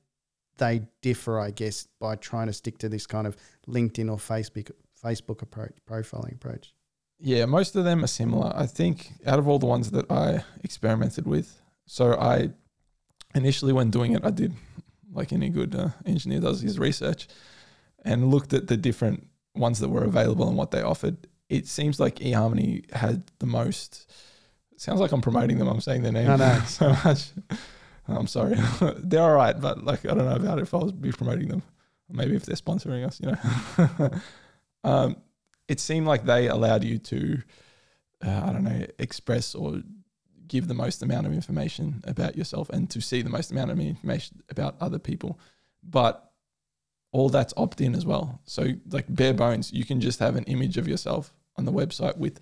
[0.58, 1.40] they differ?
[1.40, 3.36] I guess by trying to stick to this kind of
[3.68, 4.72] LinkedIn or Facebook
[5.04, 6.74] Facebook approach, profiling approach.
[7.20, 8.52] Yeah, most of them are similar.
[8.56, 12.52] I think out of all the ones that I experimented with, so I
[13.36, 14.54] initially when doing it, I did
[15.13, 17.28] like any good uh, engineer does his research
[18.04, 21.28] and looked at the different ones that were available and what they offered.
[21.50, 24.12] It seems like eHarmony had the most.
[24.78, 25.67] sounds like I'm promoting them.
[25.67, 26.62] I'm saying their name know.
[26.65, 27.30] so much.
[28.08, 28.56] I'm sorry.
[28.98, 31.50] they're all right, but like I don't know about it if I was be promoting
[31.50, 31.63] them.
[32.10, 34.12] Maybe if they're sponsoring us, you know.
[34.84, 35.15] um,
[35.67, 37.41] it seemed like they allowed you to,
[38.26, 39.82] uh, I don't know, express or
[40.52, 43.80] give the most amount of information about yourself and to see the most amount of
[43.80, 45.40] information about other people.
[45.82, 46.30] But
[47.14, 48.42] all that's opt in as well.
[48.44, 52.18] So, like bare bones, you can just have an image of yourself on the website
[52.18, 52.42] with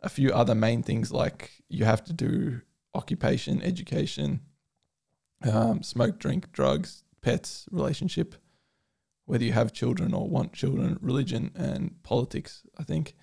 [0.00, 2.60] a few other main things like you have to do
[2.94, 4.40] occupation, education,
[5.42, 8.36] um, smoke, drink, drugs, pets, relationship,
[9.26, 12.62] whether you have children or want children, religion, and politics.
[12.78, 13.14] I think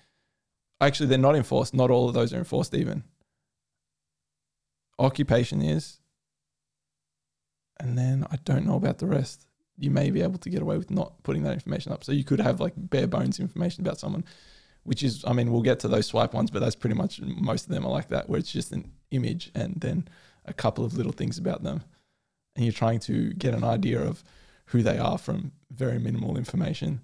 [0.78, 1.72] actually they're not enforced.
[1.72, 3.04] Not all of those are enforced even.
[4.98, 5.98] Occupation is,
[7.78, 9.46] and then I don't know about the rest.
[9.78, 12.02] You may be able to get away with not putting that information up.
[12.02, 14.24] So you could have like bare bones information about someone,
[14.84, 17.66] which is, I mean, we'll get to those swipe ones, but that's pretty much most
[17.66, 20.08] of them are like that, where it's just an image and then
[20.46, 21.82] a couple of little things about them
[22.56, 24.24] and you're trying to get an idea of
[24.66, 27.00] who they are from very minimal information.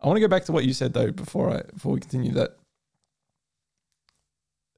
[0.00, 2.32] I want to go back to what you said though before I before we continue
[2.32, 2.56] that.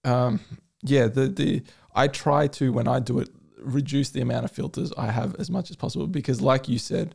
[0.04, 0.40] Um,
[0.82, 1.62] yeah, the the
[1.94, 3.28] I try to when I do it
[3.58, 7.14] reduce the amount of filters I have as much as possible because, like you said,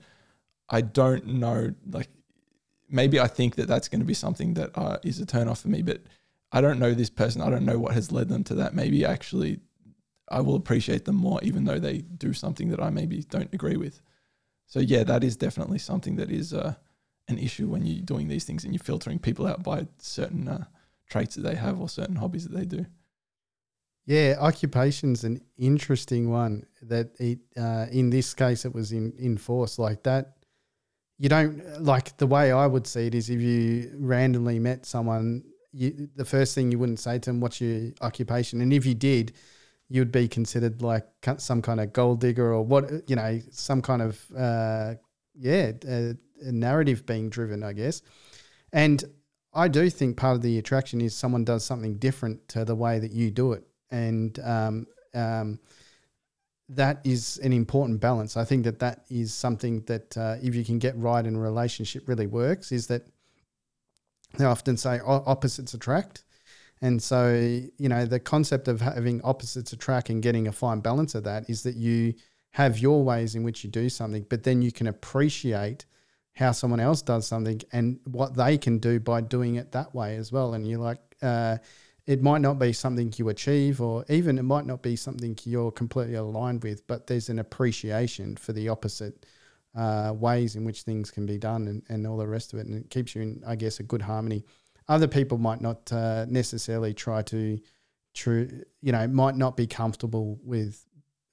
[0.70, 1.74] I don't know.
[1.90, 2.10] Like
[2.90, 5.62] maybe I think that that's going to be something that uh, is a turn off
[5.62, 6.02] for me, but
[6.52, 7.42] I don't know this person.
[7.42, 8.74] I don't know what has led them to that.
[8.74, 9.60] Maybe actually
[10.30, 13.78] I will appreciate them more, even though they do something that I maybe don't agree
[13.78, 14.02] with.
[14.66, 16.76] So yeah, that is definitely something that is uh,
[17.28, 20.66] an issue when you're doing these things and you're filtering people out by certain uh,
[21.10, 22.86] traits that they have or certain hobbies that they do.
[24.08, 26.65] Yeah, occupation's an interesting one.
[26.82, 30.38] That it uh, in this case it was in in force like that.
[31.20, 35.43] You don't like the way I would see it is if you randomly met someone,
[35.74, 38.96] you, the first thing you wouldn't say to them, "What's your occupation?" And if you
[38.96, 39.34] did,
[39.89, 41.06] you'd be considered like
[41.38, 44.96] some kind of gold digger or what you know some kind of uh,
[45.36, 48.02] yeah a, a narrative being driven i guess
[48.74, 49.04] and
[49.54, 53.00] i do think part of the attraction is someone does something different to the way
[53.00, 55.60] that you do it and um, um,
[56.69, 60.65] that is an important balance i think that that is something that uh, if you
[60.65, 63.04] can get right in a relationship really works is that
[64.38, 66.23] they often say opposites attract
[66.82, 67.34] and so,
[67.78, 71.50] you know, the concept of having opposites attract and getting a fine balance of that
[71.50, 72.13] is that you
[72.52, 75.86] have your ways in which you do something, but then you can appreciate
[76.36, 80.17] how someone else does something and what they can do by doing it that way
[80.17, 80.54] as well.
[80.54, 81.58] And you're like, uh,
[82.08, 85.72] it might not be something you achieve, or even it might not be something you're
[85.72, 89.26] completely aligned with, but there's an appreciation for the opposite
[89.76, 92.65] uh, ways in which things can be done and, and all the rest of it.
[92.65, 94.46] And it keeps you in, I guess, a good harmony.
[94.88, 97.60] Other people might not uh, necessarily try to,
[98.13, 98.50] true,
[98.82, 100.86] you know, might not be comfortable with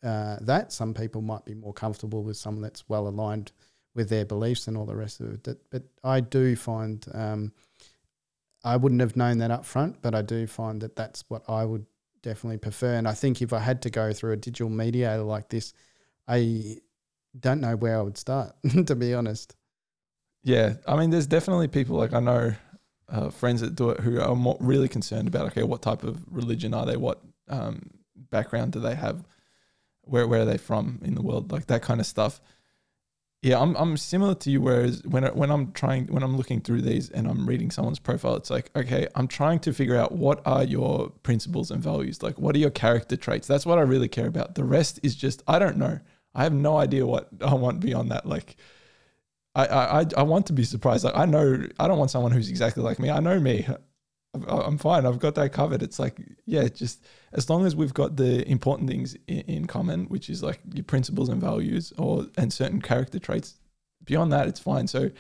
[0.03, 0.73] uh, that.
[0.73, 3.53] Some people might be more comfortable with someone that's well aligned
[3.95, 5.49] with their beliefs and all the rest of it.
[5.71, 7.53] But I do find um,
[8.65, 11.65] I wouldn't have known that up front, but I do find that that's what I
[11.65, 11.85] would
[12.23, 12.95] definitely prefer.
[12.95, 15.75] And I think if I had to go through a digital mediator like this,
[16.27, 16.79] I
[17.39, 18.55] don't know where I would start,
[18.87, 19.55] to be honest.
[20.43, 22.55] Yeah, I mean, there's definitely people like I know
[23.09, 26.23] uh, friends that do it who are more really concerned about okay, what type of
[26.31, 26.97] religion are they?
[26.97, 27.91] What um,
[28.31, 29.25] background do they have?
[30.03, 31.53] Where where are they from in the world?
[31.53, 32.41] Like that kind of stuff.
[33.45, 34.63] Yeah, I'm I'm similar to you.
[34.63, 38.37] Whereas when when I'm trying when I'm looking through these and I'm reading someone's profile,
[38.37, 42.23] it's like okay, I'm trying to figure out what are your principles and values.
[42.23, 43.47] Like what are your character traits?
[43.47, 44.55] That's what I really care about.
[44.55, 46.01] The rest is just I don't know.
[46.35, 48.25] I have no idea what I want beyond that.
[48.25, 48.57] Like
[49.55, 51.05] I, I I want to be surprised.
[51.05, 53.11] Like I know I don't want someone who's exactly like me.
[53.11, 53.67] I know me.
[54.49, 55.07] I'm fine.
[55.07, 55.83] I've got that covered.
[55.83, 60.07] It's like, yeah, just as long as we've got the important things in, in, common,
[60.07, 63.55] which is like your principles and values or and certain character traits.
[64.05, 64.87] Beyond that, it's fine.
[64.87, 65.11] So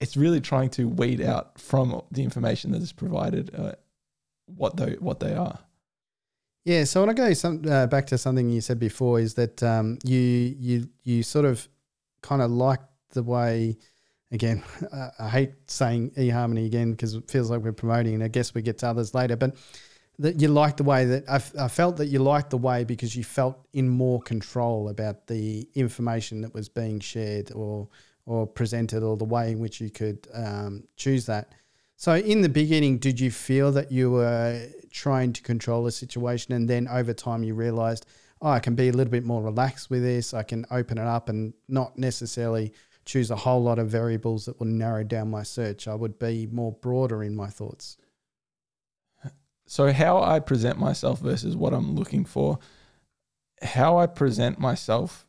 [0.00, 3.72] it's really trying to weed out from the information that is provided uh,
[4.46, 5.60] what they what they are.
[6.64, 6.84] Yeah.
[6.84, 9.62] So I want to go some uh, back to something you said before is that
[9.62, 11.68] um, you you you sort of
[12.22, 13.76] kind of like the way
[14.32, 14.62] again,
[15.18, 18.62] I hate saying eHarmony again because it feels like we're promoting, and I guess we
[18.62, 19.36] get to others later.
[19.36, 19.56] But
[20.18, 23.16] that you like the way that I, I felt that you liked the way because
[23.16, 27.88] you felt in more control about the information that was being shared or
[28.24, 31.52] or presented, or the way in which you could um, choose that.
[31.96, 36.54] So, in the beginning, did you feel that you were trying to control the situation,
[36.54, 38.06] and then over time you realized,
[38.40, 40.34] oh, I can be a little bit more relaxed with this.
[40.34, 42.72] I can open it up and not necessarily
[43.04, 45.88] choose a whole lot of variables that will narrow down my search.
[45.88, 47.96] I would be more broader in my thoughts.
[49.66, 52.58] So, how I present myself versus what I'm looking for,
[53.62, 55.26] how I present myself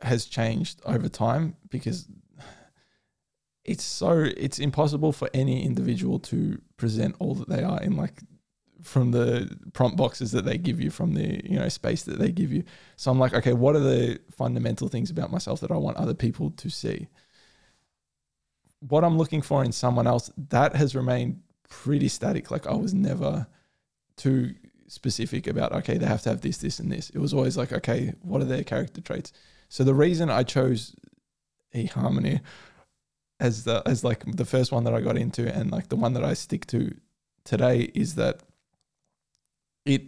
[0.00, 2.06] has changed over time because
[3.64, 8.22] it's so it's impossible for any individual to present all that they are in like
[8.84, 12.30] from the prompt boxes that they give you from the you know space that they
[12.30, 12.62] give you.
[12.96, 16.14] So i'm like okay what are the fundamental things about myself that i want other
[16.14, 17.08] people to see?
[18.80, 22.50] What i'm looking for in someone else that has remained pretty static.
[22.50, 23.46] Like i was never
[24.16, 24.54] too
[24.86, 27.10] specific about okay they have to have this this and this.
[27.10, 29.32] It was always like okay what are their character traits?
[29.70, 30.94] So the reason i chose
[31.74, 32.40] eHarmony
[33.40, 36.12] as the as like the first one that i got into and like the one
[36.12, 36.94] that i stick to
[37.44, 38.40] today is that
[39.84, 40.02] it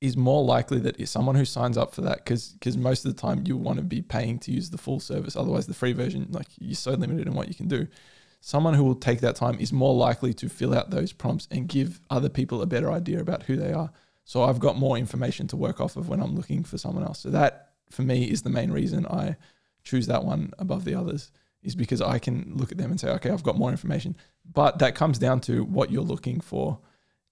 [0.00, 3.20] is more likely that someone who signs up for that because because most of the
[3.20, 6.26] time you want to be paying to use the full service otherwise the free version
[6.30, 7.86] like you're so limited in what you can do.
[8.40, 11.66] Someone who will take that time is more likely to fill out those prompts and
[11.66, 13.90] give other people a better idea about who they are.
[14.24, 17.20] So i've got more information to work off of when i'm looking for someone else.
[17.20, 19.36] So that for me is the main reason i
[19.84, 21.30] choose that one above the others
[21.62, 24.16] is because i can look at them and say okay i've got more information.
[24.52, 26.78] But that comes down to what you're looking for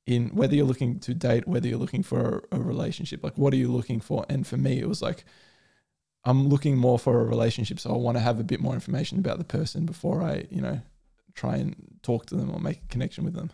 [0.07, 3.53] in whether you're looking to date, whether you're looking for a, a, relationship, like what
[3.53, 4.27] are you looking for?
[4.29, 5.25] And for me, it was like,
[6.25, 7.79] I'm looking more for a relationship.
[7.81, 10.61] So I want to have a bit more information about the person before I, you
[10.61, 10.81] know,
[11.35, 13.53] try and talk to them or make a connection with them.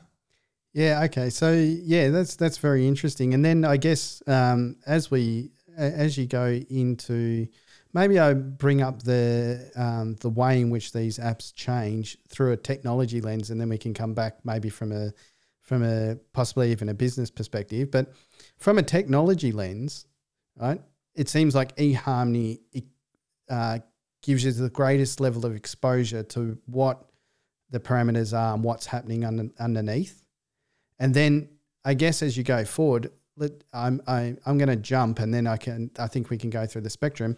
[0.73, 1.03] Yeah.
[1.05, 1.31] Okay.
[1.31, 3.35] So yeah, that's, that's very interesting.
[3.35, 7.49] And then I guess, um, as we, as you go into,
[7.93, 12.57] maybe I bring up the um, the way in which these apps change through a
[12.57, 15.13] technology lens, and then we can come back maybe from a
[15.69, 18.15] from a possibly even a business perspective, but
[18.57, 20.07] from a technology lens,
[20.57, 20.81] right?
[21.15, 22.61] It seems like eHarmony
[23.51, 23.81] uh,
[24.23, 27.05] gives you the greatest level of exposure to what
[27.69, 30.25] the parameters are and what's happening under, underneath.
[30.99, 31.51] And then
[31.85, 35.47] I guess as you go forward, let, I'm I, I'm going to jump and then
[35.47, 37.37] I can I think we can go through the spectrum.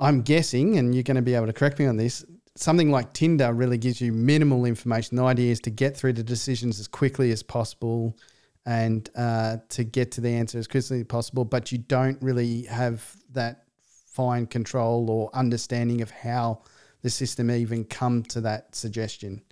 [0.00, 2.24] I'm guessing, and you're going to be able to correct me on this
[2.56, 5.16] something like Tinder really gives you minimal information.
[5.16, 8.18] The idea is to get through the decisions as quickly as possible
[8.66, 12.64] and uh, to get to the answer as quickly as possible, but you don't really
[12.64, 13.64] have that
[14.06, 16.62] fine control or understanding of how
[17.00, 19.42] the system even come to that suggestion.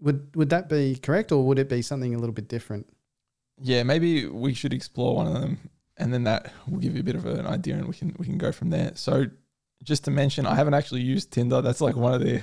[0.00, 2.86] Would would that be correct, or would it be something a little bit different?
[3.60, 5.58] Yeah, maybe we should explore one of them,
[5.96, 8.26] and then that will give you a bit of an idea, and we can we
[8.26, 8.92] can go from there.
[8.94, 9.26] So
[9.82, 11.62] just to mention, I haven't actually used Tinder.
[11.62, 12.42] That's like one of the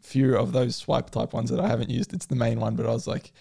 [0.00, 2.12] few of those swipe type ones that I haven't used.
[2.12, 3.32] It's the main one, but I was like,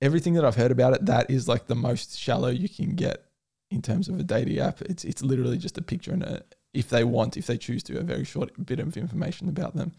[0.00, 3.24] everything that I've heard about it, that is like the most shallow you can get
[3.70, 4.80] in terms of a dating app.
[4.82, 7.98] It's it's literally just a picture and a, if they want, if they choose to,
[7.98, 9.92] a very short bit of information about them.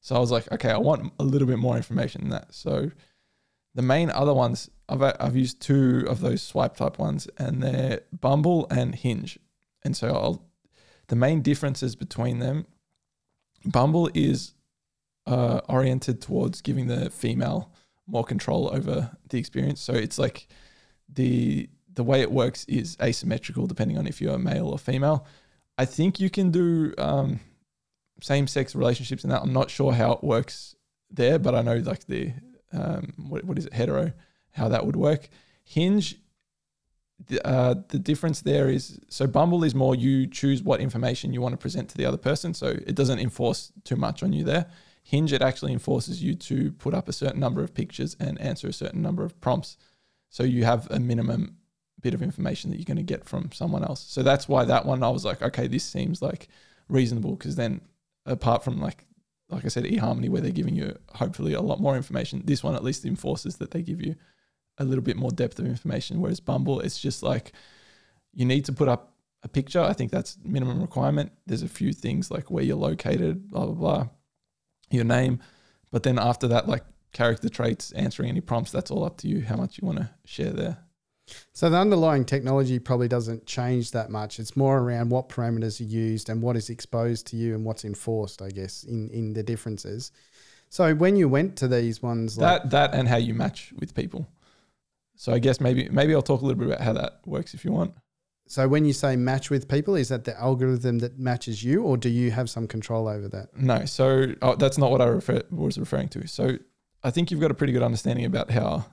[0.00, 2.54] So I was like, okay, I want a little bit more information than that.
[2.54, 2.90] So
[3.74, 8.00] the main other ones, I've I've used two of those swipe type ones, and they're
[8.12, 9.38] Bumble and Hinge.
[9.82, 10.47] And so I'll
[11.08, 12.66] the main differences between them
[13.64, 14.54] Bumble is
[15.26, 17.72] uh, oriented towards giving the female
[18.06, 19.80] more control over the experience.
[19.80, 20.48] So it's like
[21.08, 25.26] the the way it works is asymmetrical depending on if you're a male or female.
[25.76, 27.40] I think you can do um,
[28.22, 29.42] same sex relationships and that.
[29.42, 30.76] I'm not sure how it works
[31.10, 32.32] there, but I know like the
[32.72, 34.12] um, what, what is it hetero
[34.52, 35.28] how that would work.
[35.64, 36.16] Hinge
[37.26, 41.40] the, uh, the difference there is so Bumble is more you choose what information you
[41.40, 42.54] want to present to the other person.
[42.54, 44.66] So it doesn't enforce too much on you there.
[45.02, 48.68] Hinge, it actually enforces you to put up a certain number of pictures and answer
[48.68, 49.76] a certain number of prompts.
[50.28, 51.56] So you have a minimum
[52.00, 54.04] bit of information that you're going to get from someone else.
[54.08, 56.48] So that's why that one I was like, okay, this seems like
[56.88, 57.80] reasonable because then
[58.26, 59.04] apart from like
[59.50, 62.42] like I said, eHarmony, where they're giving you hopefully a lot more information.
[62.44, 64.14] This one at least enforces that they give you
[64.78, 66.20] a little bit more depth of information.
[66.20, 67.52] Whereas Bumble, it's just like
[68.32, 69.80] you need to put up a picture.
[69.80, 71.32] I think that's minimum requirement.
[71.46, 74.08] There's a few things like where you're located, blah blah blah,
[74.90, 75.40] your name,
[75.90, 79.42] but then after that, like character traits, answering any prompts, that's all up to you
[79.42, 80.78] how much you want to share there.
[81.52, 84.38] So the underlying technology probably doesn't change that much.
[84.38, 87.84] It's more around what parameters are used and what is exposed to you and what's
[87.84, 90.10] enforced, I guess, in, in the differences.
[90.70, 93.94] So when you went to these ones, like that that and how you match with
[93.94, 94.26] people.
[95.18, 97.64] So I guess maybe maybe I'll talk a little bit about how that works if
[97.64, 97.92] you want.
[98.46, 101.96] So when you say match with people, is that the algorithm that matches you, or
[101.96, 103.54] do you have some control over that?
[103.54, 106.26] No, so oh, that's not what I refer, was referring to.
[106.28, 106.56] So
[107.02, 108.86] I think you've got a pretty good understanding about how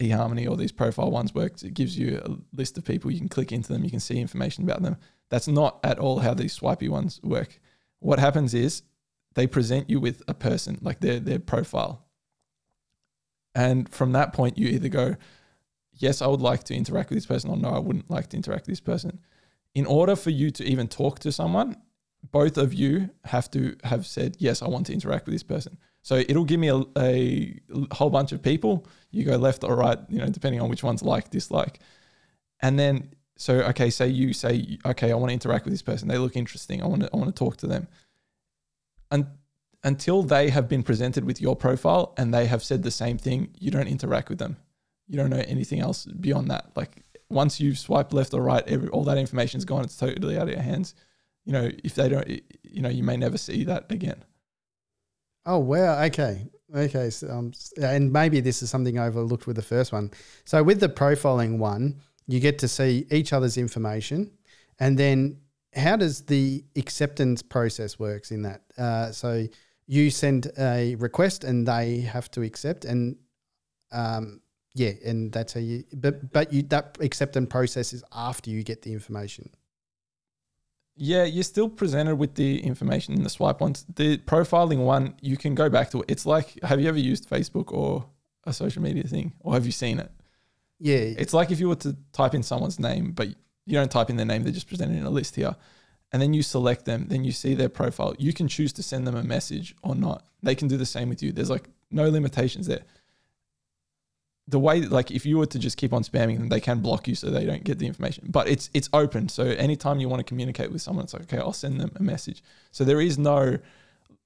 [0.00, 1.62] eHarmony or these profile ones works.
[1.62, 3.10] It gives you a list of people.
[3.10, 3.82] You can click into them.
[3.82, 4.96] You can see information about them.
[5.30, 7.58] That's not at all how these swipey ones work.
[8.00, 8.82] What happens is
[9.34, 12.04] they present you with a person, like their their profile,
[13.54, 15.16] and from that point, you either go,
[16.00, 18.36] "Yes, I would like to interact with this person," or "No, I wouldn't like to
[18.36, 19.20] interact with this person."
[19.74, 21.76] In order for you to even talk to someone,
[22.32, 25.78] both of you have to have said, "Yes, I want to interact with this person."
[26.02, 27.60] So it'll give me a, a,
[27.92, 28.86] whole bunch of people.
[29.10, 31.78] You go left or right, you know, depending on which one's like, dislike.
[32.60, 36.08] And then, so, okay, say you say, okay, I want to interact with this person.
[36.08, 36.82] They look interesting.
[36.82, 37.88] I want to, I want to talk to them.
[39.10, 39.26] And
[39.82, 43.54] until they have been presented with your profile and they have said the same thing,
[43.58, 44.56] you don't interact with them.
[45.10, 46.70] You don't know anything else beyond that.
[46.76, 49.82] Like once you swipe left or right, every, all that information is gone.
[49.82, 50.94] It's totally out of your hands.
[51.44, 54.22] You know, if they don't, you know, you may never see that again.
[55.44, 56.00] Oh wow!
[56.04, 56.46] Okay,
[56.76, 57.10] okay.
[57.10, 57.52] So, um,
[57.82, 60.12] and maybe this is something I overlooked with the first one.
[60.44, 64.30] So with the profiling one, you get to see each other's information,
[64.78, 65.38] and then
[65.74, 68.62] how does the acceptance process works in that?
[68.78, 69.48] Uh, so
[69.88, 73.16] you send a request, and they have to accept, and
[73.90, 74.40] um,
[74.74, 75.84] yeah, and that's how you.
[75.92, 79.50] But but you that acceptance process is after you get the information.
[80.96, 83.86] Yeah, you're still presented with the information in the swipe ones.
[83.94, 86.06] The profiling one, you can go back to it.
[86.08, 88.04] It's like, have you ever used Facebook or
[88.44, 90.10] a social media thing, or have you seen it?
[90.78, 90.96] Yeah.
[90.96, 94.16] It's like if you were to type in someone's name, but you don't type in
[94.16, 95.56] their name, they're just presented in a list here.
[96.12, 98.14] And then you select them, then you see their profile.
[98.18, 100.24] You can choose to send them a message or not.
[100.42, 101.32] They can do the same with you.
[101.32, 102.82] There's like no limitations there
[104.50, 107.08] the way like if you were to just keep on spamming them, they can block
[107.08, 108.26] you so they don't get the information.
[108.28, 109.28] But it's it's open.
[109.28, 112.02] So anytime you want to communicate with someone, it's like, okay, I'll send them a
[112.02, 112.42] message.
[112.72, 113.58] So there is no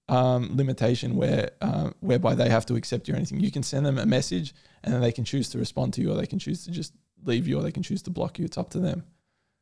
[0.09, 3.41] um, limitation where uh, whereby they have to accept you or anything.
[3.41, 6.13] You can send them a message and then they can choose to respond to you
[6.13, 6.95] or they can choose to just
[7.25, 8.45] leave you or they can choose to block you.
[8.45, 9.05] It's up to them.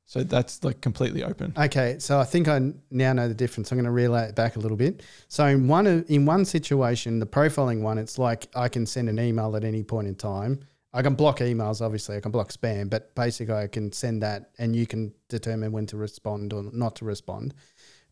[0.06, 1.54] So that's like completely open.
[1.56, 3.70] Okay, so I think I now know the difference.
[3.70, 5.02] I'm going to relay it back a little bit.
[5.28, 9.18] So in one in one situation, the profiling one, it's like I can send an
[9.18, 10.60] email at any point in time.
[10.94, 12.16] I can block emails, obviously.
[12.16, 15.86] I can block spam, but basically, I can send that, and you can determine when
[15.86, 17.54] to respond or not to respond.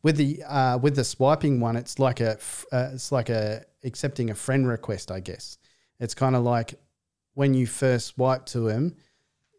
[0.03, 2.39] With the uh, with the swiping one, it's like a
[2.73, 5.59] uh, it's like a accepting a friend request, I guess.
[5.99, 6.81] It's kind of like
[7.35, 8.97] when you first swipe to him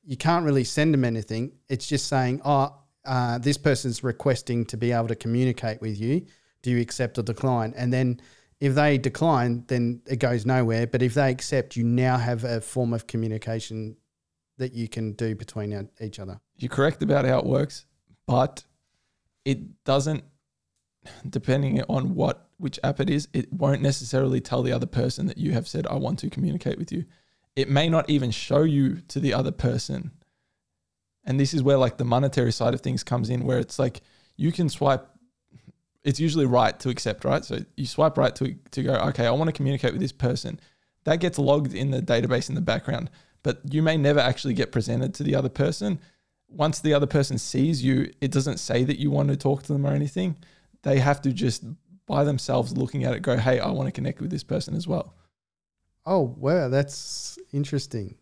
[0.04, 1.54] you can't really send them anything.
[1.70, 2.76] It's just saying, oh,
[3.06, 6.26] uh, this person's requesting to be able to communicate with you.
[6.62, 7.74] Do you accept or decline?
[7.76, 8.22] And then
[8.60, 10.86] if they decline, then it goes nowhere.
[10.86, 13.98] But if they accept, you now have a form of communication
[14.58, 16.40] that you can do between each other.
[16.58, 17.86] You're correct about how it works,
[18.28, 18.64] but
[19.46, 20.24] it doesn't,
[21.28, 25.40] depending on what which app it is, it won't necessarily tell the other person that
[25.40, 27.06] you have said, I want to communicate with you
[27.56, 30.12] it may not even show you to the other person.
[31.24, 34.02] And this is where like the monetary side of things comes in, where it's like
[34.38, 35.08] you can swipe.
[36.04, 37.46] It's usually right to accept, right?
[37.46, 38.94] So you swipe right to to go.
[38.94, 40.60] Okay, I want to communicate with this person.
[41.04, 43.10] That gets logged in the database in the background,
[43.44, 46.00] but you may never actually get presented to the other person.
[46.48, 49.74] Once the other person sees you, it doesn't say that you want to talk to
[49.74, 50.36] them or anything.
[50.84, 51.64] They have to just
[52.06, 54.88] by themselves looking at it go, hey, I want to connect with this person as
[54.88, 55.14] well.
[56.06, 58.16] Oh, wow, that's interesting.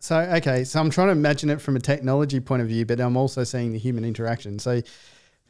[0.00, 3.00] So, okay, so I'm trying to imagine it from a technology point of view, but
[3.00, 4.58] I'm also seeing the human interaction.
[4.58, 4.82] So,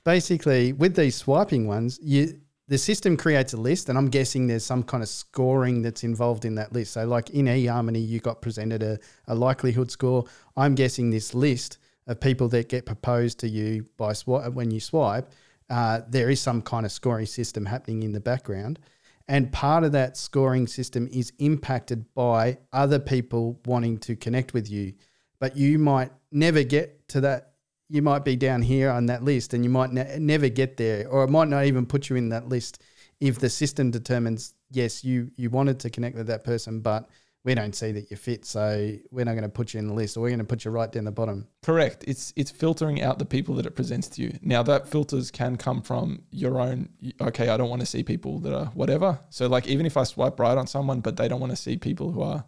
[0.05, 4.64] basically, with these swiping ones, you the system creates a list, and I'm guessing there's
[4.64, 6.92] some kind of scoring that's involved in that list.
[6.94, 10.24] So, like in eHarmony, you got presented a, a likelihood score.
[10.57, 14.80] I'm guessing this list of people that get proposed to you by swipe when you
[14.80, 15.30] swipe,
[15.70, 18.78] uh, there is some kind of scoring system happening in the background.
[19.27, 24.70] And part of that scoring system is impacted by other people wanting to connect with
[24.70, 24.95] you.
[25.39, 27.55] But you might never get to that
[27.89, 31.07] you might be down here on that list and you might ne- never get there,
[31.09, 32.83] or it might not even put you in that list
[33.20, 37.09] if the system determines yes, you you wanted to connect with that person, but
[37.45, 39.92] we don't see that you're fit, so we're not going to put you in the
[39.92, 41.47] list, or we're going to put you right down the bottom.
[41.62, 42.03] Correct.
[42.09, 44.38] It's it's filtering out the people that it presents to you.
[44.40, 46.88] Now that filters can come from your own.
[47.20, 49.20] Okay, I don't want to see people that are whatever.
[49.28, 51.76] So like even if I swipe right on someone, but they don't want to see
[51.76, 52.42] people who are,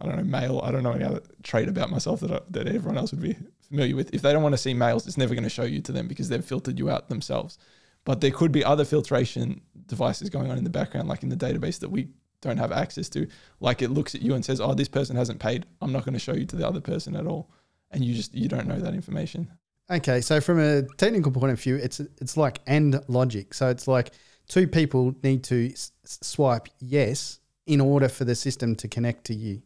[0.00, 0.60] I don't know, male.
[0.64, 3.36] I don't know any other trait about myself that I, that everyone else would be
[3.60, 4.12] familiar with.
[4.12, 6.08] If they don't want to see males, it's never going to show you to them
[6.08, 7.58] because they've filtered you out themselves.
[8.04, 11.36] But there could be other filtration devices going on in the background, like in the
[11.36, 12.08] database that we
[12.40, 13.26] don't have access to.
[13.60, 15.66] Like it looks at you and says, "Oh, this person hasn't paid.
[15.80, 17.50] I'm not going to show you to the other person at all,"
[17.90, 19.50] and you just you don't know that information.
[19.90, 23.54] Okay, so from a technical point of view, it's it's like and logic.
[23.54, 24.12] So it's like
[24.48, 29.34] two people need to s- swipe yes in order for the system to connect to
[29.34, 29.62] you,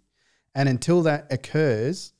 [0.55, 2.13] and until that occurs,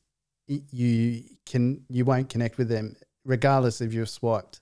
[0.47, 4.61] you can you won't connect with them regardless if you've swiped.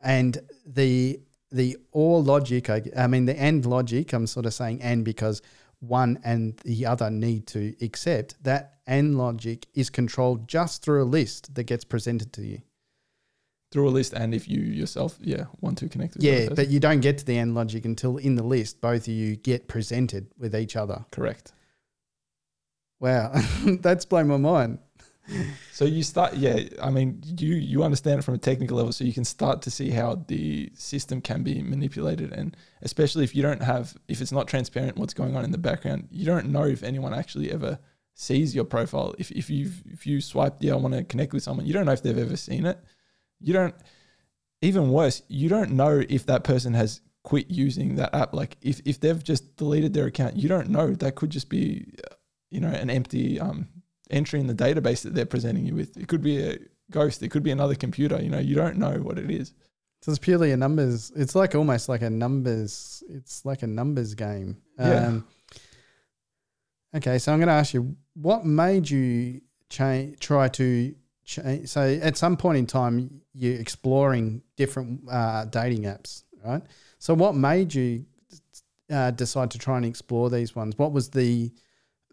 [0.00, 4.82] And the the or logic, I, I mean the and logic, I'm sort of saying
[4.82, 5.42] and because
[5.80, 11.04] one and the other need to accept that and logic is controlled just through a
[11.04, 12.62] list that gets presented to you.
[13.72, 16.78] Through a list, and if you yourself, yeah, want to connect with Yeah, but you
[16.78, 20.28] don't get to the and logic until in the list both of you get presented
[20.38, 21.04] with each other.
[21.10, 21.52] correct.
[23.00, 23.32] Wow,
[23.80, 24.78] that's blown my mind.
[25.72, 26.60] So you start, yeah.
[26.82, 29.70] I mean, you you understand it from a technical level, so you can start to
[29.70, 34.32] see how the system can be manipulated, and especially if you don't have, if it's
[34.32, 37.78] not transparent what's going on in the background, you don't know if anyone actually ever
[38.14, 39.14] sees your profile.
[39.18, 41.86] If if you if you swipe, yeah, I want to connect with someone, you don't
[41.86, 42.78] know if they've ever seen it.
[43.40, 43.74] You don't.
[44.62, 48.32] Even worse, you don't know if that person has quit using that app.
[48.32, 50.94] Like if if they've just deleted their account, you don't know.
[50.94, 51.92] That could just be,
[52.50, 53.68] you know, an empty um
[54.10, 55.96] entry in the database that they're presenting you with.
[55.96, 56.58] It could be a
[56.90, 57.22] ghost.
[57.22, 58.20] It could be another computer.
[58.22, 59.52] You know, you don't know what it is.
[60.02, 61.10] So it's purely a numbers.
[61.16, 63.02] It's like almost like a numbers.
[63.08, 64.58] It's like a numbers game.
[64.78, 65.06] Yeah.
[65.06, 65.26] Um,
[66.94, 70.20] okay, so I'm going to ask you, what made you change?
[70.20, 70.94] Try to
[71.24, 71.68] change.
[71.68, 76.62] So at some point in time, you're exploring different uh, dating apps, right?
[76.98, 78.04] So what made you
[78.90, 80.78] uh, decide to try and explore these ones?
[80.78, 81.52] What was the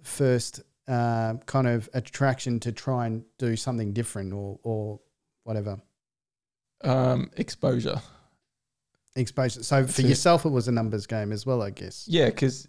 [0.02, 5.00] first uh, kind of attraction to try and do something different or or
[5.44, 5.82] whatever?
[6.84, 8.02] Um, exposure.
[9.16, 9.64] exposure.
[9.64, 12.06] So for To- yourself, it was a numbers game as well, I guess.
[12.08, 12.68] Yeah, because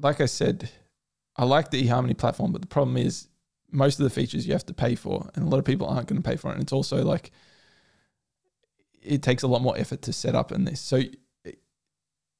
[0.00, 0.68] like I said,
[1.36, 3.28] I like the eHarmony platform, but the problem is
[3.70, 6.08] most of the features you have to pay for, and a lot of people aren't
[6.08, 6.54] going to pay for it.
[6.54, 7.30] And it's also like
[9.02, 10.80] it takes a lot more effort to set up in this.
[10.80, 11.02] So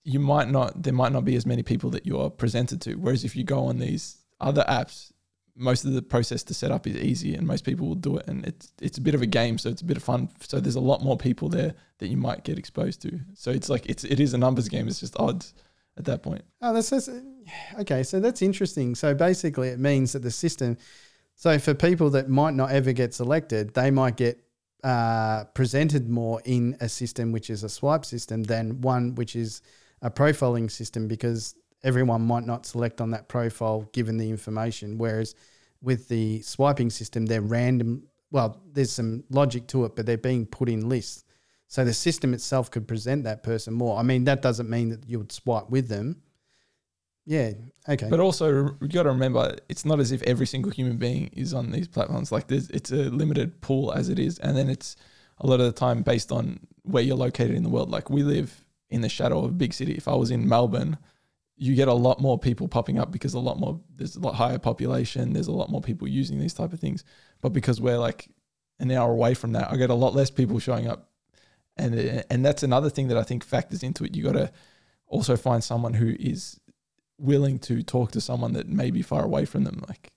[0.04, 2.94] you might not, there might not be as many people that you're presented to.
[2.94, 5.12] Whereas if you go on these other apps,
[5.54, 8.26] most of the process to set up is easy, and most people will do it.
[8.28, 10.28] And it's it's a bit of a game, so it's a bit of fun.
[10.40, 13.18] So there's a lot more people there that you might get exposed to.
[13.34, 14.86] So it's like it's it is a numbers game.
[14.88, 15.54] It's just odds
[15.96, 16.42] at that point.
[16.62, 17.10] Oh, that's, that's
[17.80, 18.04] okay.
[18.04, 18.94] So that's interesting.
[18.94, 20.78] So basically, it means that the system.
[21.34, 24.42] So for people that might not ever get selected, they might get
[24.84, 29.60] uh, presented more in a system which is a swipe system than one which is
[30.02, 34.98] a profiling system because everyone might not select on that profile given the information.
[34.98, 35.34] Whereas
[35.80, 38.02] with the swiping system, they're random.
[38.30, 41.24] Well, there's some logic to it, but they're being put in lists.
[41.66, 43.98] So the system itself could present that person more.
[43.98, 46.22] I mean, that doesn't mean that you would swipe with them.
[47.26, 47.52] Yeah.
[47.86, 48.08] Okay.
[48.08, 51.52] But also, you got to remember, it's not as if every single human being is
[51.52, 52.32] on these platforms.
[52.32, 54.96] Like, there's, it's a limited pool as it is, and then it's
[55.40, 57.90] a lot of the time based on where you're located in the world.
[57.90, 59.92] Like, we live in the shadow of a big city.
[59.92, 60.96] If I was in Melbourne,
[61.58, 64.34] you get a lot more people popping up because a lot more there's a lot
[64.36, 65.32] higher population.
[65.32, 67.04] There's a lot more people using these type of things.
[67.40, 68.28] But because we're like
[68.78, 71.10] an hour away from that, I get a lot less people showing up,
[71.76, 74.16] and and that's another thing that I think factors into it.
[74.16, 74.52] You got to
[75.08, 76.60] also find someone who is
[77.18, 80.12] willing to talk to someone that may be far away from them, like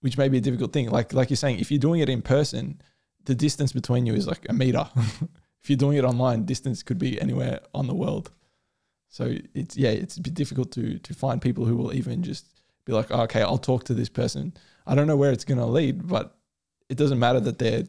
[0.00, 0.90] which may be a difficult thing.
[0.90, 2.80] Like like you're saying, if you're doing it in person,
[3.26, 4.88] the distance between you is like a meter.
[5.62, 8.32] if you're doing it online, distance could be anywhere on the world.
[9.14, 12.48] So it's yeah, it's a bit difficult to to find people who will even just
[12.84, 14.52] be like, oh, okay, I'll talk to this person.
[14.88, 16.36] I don't know where it's gonna lead, but
[16.88, 17.84] it doesn't matter that they're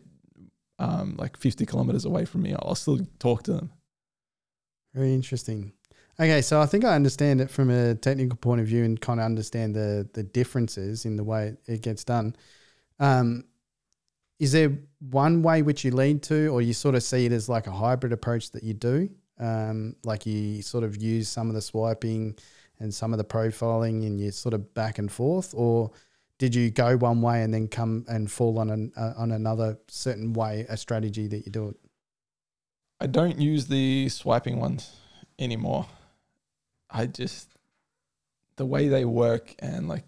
[0.78, 2.54] um, like 50 kilometers away from me.
[2.54, 3.72] I'll still talk to them.
[4.94, 5.74] Very interesting.
[6.20, 9.20] Okay, so I think I understand it from a technical point of view and kind
[9.20, 12.36] of understand the the differences in the way it gets done.
[13.00, 13.46] Um,
[14.38, 17.50] is there one way which you lead to, or you sort of see it as
[17.50, 19.10] like a hybrid approach that you do?
[19.40, 22.36] Um, like you sort of use some of the swiping
[22.80, 25.92] and some of the profiling, and you sort of back and forth, or
[26.38, 29.78] did you go one way and then come and fall on an uh, on another
[29.88, 31.78] certain way, a strategy that you do it?
[33.00, 34.96] I don't use the swiping ones
[35.38, 35.86] anymore.
[36.90, 37.50] I just
[38.56, 40.04] the way they work and like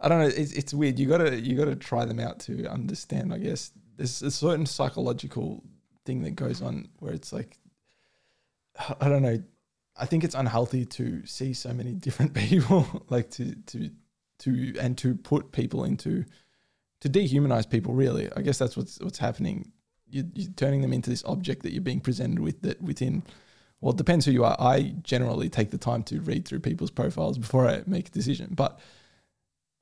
[0.00, 0.26] I don't know.
[0.26, 0.98] It's, it's weird.
[0.98, 3.32] You gotta you gotta try them out to understand.
[3.32, 5.62] I guess there's a certain psychological
[6.04, 7.58] thing that goes on where it's like
[9.00, 9.42] I don't know.
[9.96, 13.90] I think it's unhealthy to see so many different people, like to to
[14.40, 16.24] to and to put people into
[17.00, 17.94] to dehumanize people.
[17.94, 19.72] Really, I guess that's what's what's happening.
[20.10, 22.62] You, you're turning them into this object that you're being presented with.
[22.62, 23.22] That within,
[23.80, 24.56] well, it depends who you are.
[24.58, 28.52] I generally take the time to read through people's profiles before I make a decision,
[28.54, 28.78] but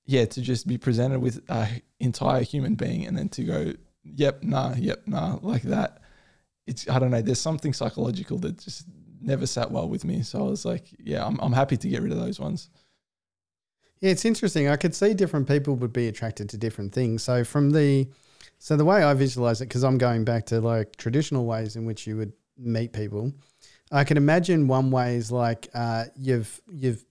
[0.06, 3.72] yeah, to just be presented with an entire human being and then to go,
[4.04, 6.00] yep, nah, yep, nah, like that.
[6.66, 7.22] It's I don't know.
[7.22, 8.86] There's something psychological that just
[9.20, 10.22] never sat well with me.
[10.22, 12.70] So I was like, yeah, I'm I'm happy to get rid of those ones.
[14.00, 14.68] Yeah, it's interesting.
[14.68, 17.22] I could see different people would be attracted to different things.
[17.22, 18.08] So from the
[18.58, 21.84] so the way I visualize it, because I'm going back to like traditional ways in
[21.86, 23.32] which you would meet people,
[23.92, 27.04] I can imagine one way is like uh, you've you've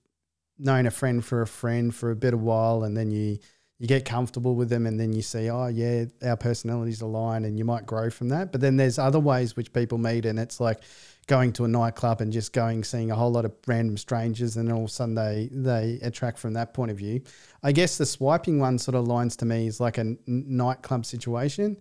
[0.58, 3.40] known a friend for a friend for a bit of while, and then you
[3.80, 7.58] you get comfortable with them, and then you see, oh yeah, our personalities align, and
[7.58, 8.52] you might grow from that.
[8.52, 10.82] But then there's other ways which people meet, and it's like
[11.28, 14.72] going to a nightclub and just going seeing a whole lot of random strangers and
[14.72, 17.20] all of a sudden they they attract from that point of view
[17.64, 21.76] i guess the swiping one sort of lines to me is like a nightclub situation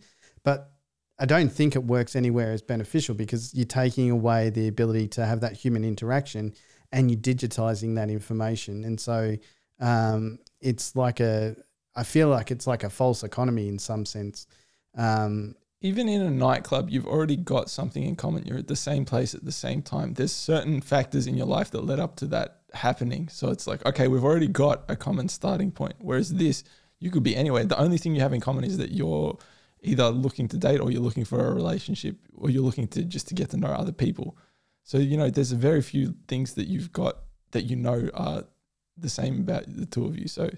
[0.45, 0.73] but
[1.19, 5.27] i don't think it works anywhere as beneficial because you're taking away the ability to
[5.27, 6.53] have that human interaction
[6.93, 9.37] and you're digitizing that information and so
[9.81, 11.57] um, it's like a
[11.97, 14.47] i feel like it's like a false economy in some sense
[14.97, 18.47] um, even in a nightclub, you've already got something in common.
[18.47, 20.15] You're at the same place at the same time.
[20.15, 23.29] There's certain factors in your life that led up to that happening.
[23.29, 25.97] So it's like, okay, we've already got a common starting point.
[25.99, 26.65] Whereas this,
[27.01, 27.65] you could be anywhere.
[27.65, 29.37] The only thing you have in common is that you're
[29.83, 33.29] either looking to date or you're looking for a relationship or you're looking to just
[33.29, 34.39] to get to know other people.
[34.85, 37.19] So, you know, there's very few things that you've got
[37.51, 38.45] that you know are
[38.97, 40.29] the same about the two of you.
[40.29, 40.49] So,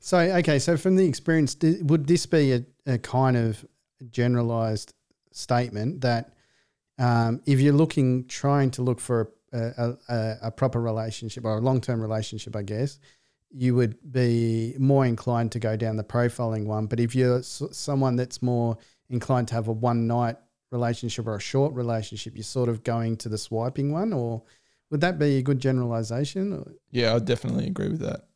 [0.00, 3.64] so okay, so from the experience, would this be a, a kind of
[4.10, 4.94] generalized
[5.32, 6.32] statement that
[6.98, 11.60] um, if you're looking, trying to look for a, a, a proper relationship or a
[11.60, 12.98] long term relationship, I guess,
[13.50, 16.86] you would be more inclined to go down the profiling one.
[16.86, 18.76] But if you're someone that's more
[19.08, 20.36] inclined to have a one night
[20.70, 24.42] relationship or a short relationship, you're sort of going to the swiping one, or
[24.90, 26.64] would that be a good generalization?
[26.90, 28.27] Yeah, I definitely agree with that.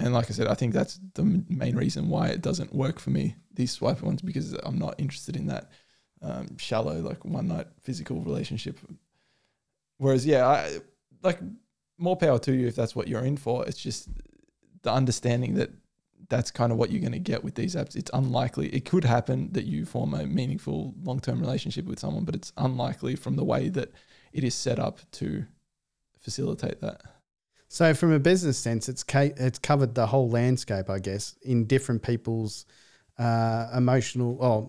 [0.00, 3.10] And like I said, I think that's the main reason why it doesn't work for
[3.10, 5.70] me, these swiper ones, because I'm not interested in that
[6.22, 8.78] um, shallow, like one night physical relationship.
[9.98, 10.78] Whereas, yeah, I
[11.22, 11.38] like
[11.98, 13.66] more power to you if that's what you're in for.
[13.66, 14.08] It's just
[14.82, 15.70] the understanding that
[16.30, 17.96] that's kind of what you're going to get with these apps.
[17.96, 18.68] It's unlikely.
[18.68, 22.52] It could happen that you form a meaningful long term relationship with someone, but it's
[22.56, 23.92] unlikely from the way that
[24.32, 25.44] it is set up to
[26.18, 27.02] facilitate that.
[27.72, 31.66] So, from a business sense, it's ca- it's covered the whole landscape, I guess, in
[31.66, 32.66] different people's
[33.16, 34.68] uh, emotional, or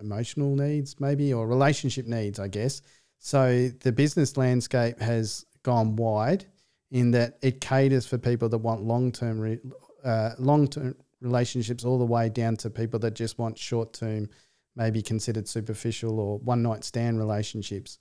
[0.00, 2.80] emotional needs, maybe, or relationship needs, I guess.
[3.18, 6.46] So, the business landscape has gone wide
[6.92, 9.60] in that it caters for people that want long term, re-
[10.04, 14.30] uh, long term relationships, all the way down to people that just want short term,
[14.76, 17.98] maybe considered superficial or one night stand relationships.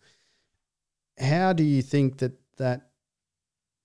[1.20, 2.91] How do you think that that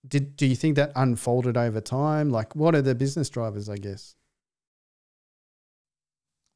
[0.09, 2.31] did do you think that unfolded over time?
[2.31, 3.69] Like, what are the business drivers?
[3.69, 4.15] I guess.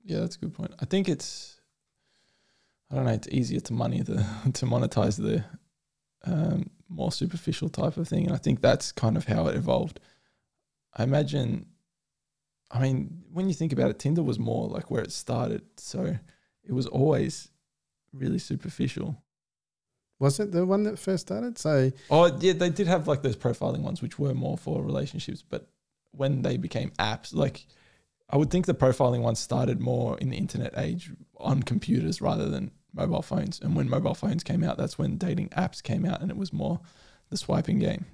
[0.05, 0.73] Yeah, that's a good point.
[0.81, 1.61] I think it's,
[2.91, 4.17] I don't know, it's easier to money the
[4.55, 5.45] to monetize the
[6.25, 10.01] um, more superficial type of thing, and I think that's kind of how it evolved.
[10.97, 11.67] I imagine,
[12.71, 16.17] I mean, when you think about it, Tinder was more like where it started, so
[16.65, 17.51] it was always
[18.13, 19.23] really superficial.
[20.21, 21.59] Was it the one that first started?
[21.59, 25.43] So Oh yeah, they did have like those profiling ones which were more for relationships,
[25.43, 25.69] but
[26.13, 27.67] when they became apps, like
[28.29, 32.49] I would think the profiling ones started more in the internet age on computers rather
[32.49, 33.61] than mobile phones.
[33.61, 36.53] And when mobile phones came out, that's when dating apps came out and it was
[36.53, 36.81] more
[37.31, 38.05] the swiping game.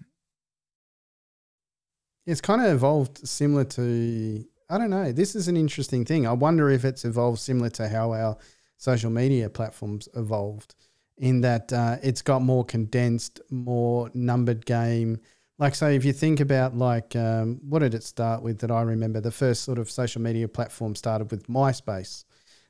[2.25, 5.13] It's kind of evolved similar to I don't know.
[5.13, 6.27] This is an interesting thing.
[6.27, 8.37] I wonder if it's evolved similar to how our
[8.79, 10.75] social media platforms evolved
[11.19, 15.19] in that uh, it's got more condensed, more numbered game.
[15.59, 18.83] Like, so if you think about like, um, what did it start with that I
[18.83, 19.21] remember?
[19.21, 22.25] The first sort of social media platform started with MySpace.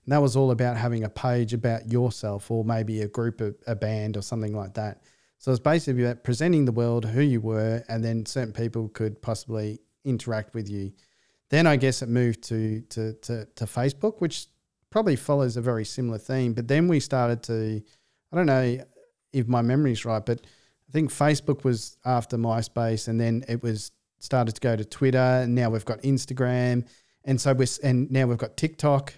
[0.05, 3.57] And that was all about having a page about yourself or maybe a group, of,
[3.67, 5.03] a band or something like that.
[5.39, 9.21] So it's basically about presenting the world who you were, and then certain people could
[9.21, 10.93] possibly interact with you.
[11.51, 14.47] Then I guess it moved to to to, to Facebook, which
[14.91, 16.55] probably follows a very similar theme.
[16.55, 17.83] But then we started to,
[18.33, 18.79] I don't know
[19.33, 20.41] if my memory's right, but
[20.89, 25.19] I think Facebook was after MySpace, and then it was started to go to Twitter,
[25.19, 26.87] and now we've got Instagram,
[27.25, 29.15] and so we're and now we've got TikTok,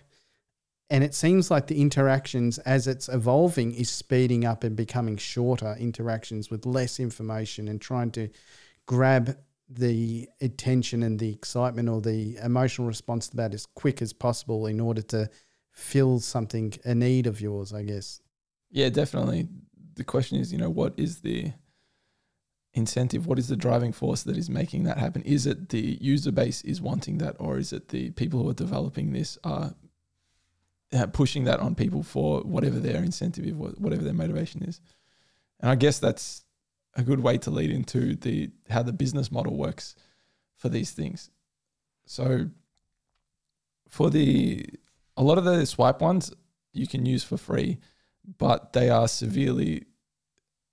[0.91, 5.77] and it seems like the interactions as it's evolving is speeding up and becoming shorter
[5.79, 8.29] interactions with less information and trying to
[8.87, 9.37] grab
[9.69, 14.67] the attention and the excitement or the emotional response to that as quick as possible
[14.67, 15.29] in order to
[15.73, 18.23] fill something a need of yours i guess
[18.71, 19.49] Yeah, definitely.
[19.95, 21.53] The question is, you know, what is the
[22.75, 23.27] incentive?
[23.27, 25.23] What is the driving force that is making that happen?
[25.23, 28.55] Is it the user base is wanting that, or is it the people who are
[28.55, 29.75] developing this are
[30.93, 34.81] uh, pushing that on people for whatever their incentive is, whatever their motivation is?
[35.61, 36.45] And I guess that's
[36.95, 39.95] a good way to lead into the how the business model works
[40.57, 41.31] for these things.
[42.07, 42.51] So
[43.89, 44.67] for the
[45.17, 46.33] a lot of the swipe ones
[46.73, 47.79] you can use for free,
[48.37, 49.85] but they are severely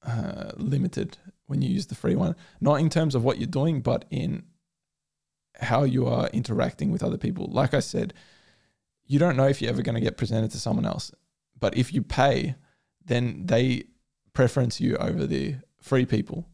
[0.04, 2.36] uh, limited when you use the free one.
[2.60, 4.44] Not in terms of what you're doing, but in
[5.56, 7.48] how you are interacting with other people.
[7.48, 8.14] Like I said,
[9.06, 11.12] you don't know if you're ever going to get presented to someone else,
[11.60, 12.56] but if you pay,
[13.06, 13.86] then they
[14.34, 16.48] preference you over the free people.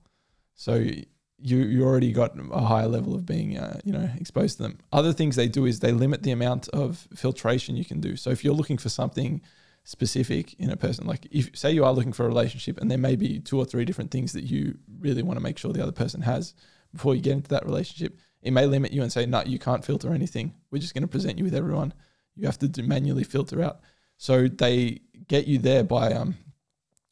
[0.54, 4.64] So you you already got a higher level of being uh, you know exposed to
[4.64, 4.78] them.
[4.92, 8.16] Other things they do is they limit the amount of filtration you can do.
[8.16, 9.42] So if you're looking for something
[9.84, 12.98] specific in a person, like if say you are looking for a relationship and there
[12.98, 15.82] may be two or three different things that you really want to make sure the
[15.82, 16.54] other person has
[16.94, 19.86] before you get into that relationship, it may limit you and say, no, you can't
[19.86, 20.54] filter anything.
[20.72, 21.94] We're just going to present you with everyone.
[22.36, 23.80] You have to do manually filter out.
[24.18, 26.36] So they get you there by um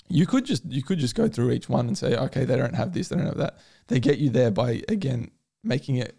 [0.10, 2.76] you could just you could just go through each one and say, okay, they don't
[2.76, 3.60] have this, they don't have that.
[3.88, 5.32] They get you there by again
[5.64, 6.19] making it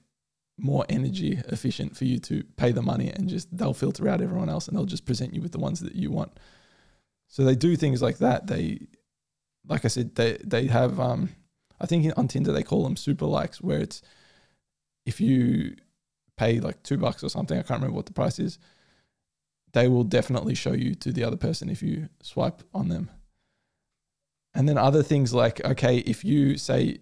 [0.63, 4.49] more energy efficient for you to pay the money and just they'll filter out everyone
[4.49, 6.33] else and they'll just present you with the ones that you want.
[7.29, 8.47] So they do things like that.
[8.47, 8.87] They
[9.67, 11.31] like I said, they they have um
[11.81, 14.03] I think on Tinder they call them super likes where it's
[15.07, 15.77] if you
[16.37, 18.59] pay like two bucks or something, I can't remember what the price is,
[19.73, 23.11] they will definitely show you to the other person if you swipe on them.
[24.55, 26.99] And then other things like, okay, if you say,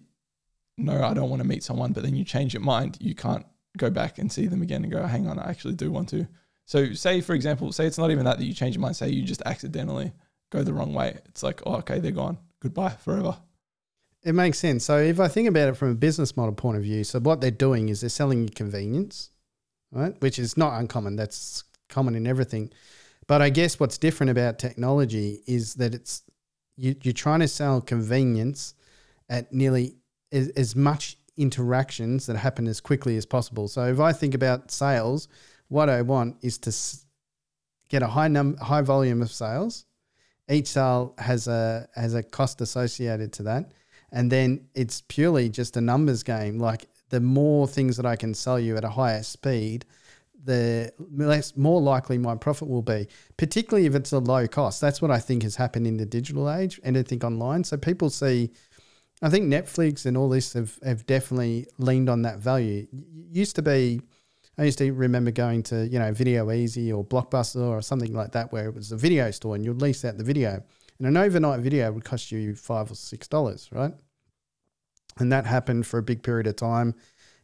[0.79, 3.45] no, I don't want to meet someone, but then you change your mind, you can't
[3.77, 6.27] go back and see them again and go, hang on, I actually do want to.
[6.65, 9.09] So, say, for example, say it's not even that that you change your mind, say
[9.09, 10.13] you just accidentally
[10.51, 11.19] go the wrong way.
[11.25, 12.37] It's like, oh, okay, they're gone.
[12.61, 13.37] Goodbye forever.
[14.23, 14.83] It makes sense.
[14.83, 17.41] So if I think about it from a business model point of view, so what
[17.41, 19.31] they're doing is they're selling you convenience,
[19.91, 20.13] right?
[20.21, 21.15] Which is not uncommon.
[21.15, 22.71] That's common in everything.
[23.27, 26.23] But I guess what's different about technology is that it's
[26.75, 28.73] you, you're trying to sell convenience
[29.29, 29.95] at nearly
[30.31, 33.67] as, as much interactions that happen as quickly as possible.
[33.67, 35.29] So if I think about sales,
[35.69, 36.75] what I want is to
[37.87, 39.85] get a high num high volume of sales.
[40.49, 43.71] Each sale has a has a cost associated to that,
[44.11, 46.59] and then it's purely just a numbers game.
[46.59, 49.85] Like the more things that I can sell you at a higher speed,
[50.43, 53.07] the less more likely my profit will be.
[53.37, 54.81] Particularly if it's a low cost.
[54.81, 56.79] That's what I think has happened in the digital age.
[56.83, 58.51] And anything online, so people see.
[59.21, 62.87] I think Netflix and all this have, have definitely leaned on that value.
[62.91, 64.01] It used to be,
[64.57, 68.31] I used to remember going to, you know, Video Ezy or Blockbuster or something like
[68.31, 70.63] that, where it was a video store and you'd lease out the video.
[70.99, 73.93] And an overnight video would cost you five or six dollars, right?
[75.17, 76.95] And that happened for a big period of time.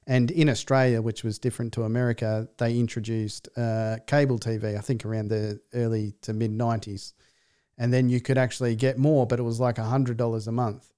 [0.07, 5.03] And in Australia, which was different to America, they introduced uh, cable TV, I think
[5.03, 7.13] around the early to mid 90s.
[7.77, 10.93] And then you could actually get more, but it was like $100 a month.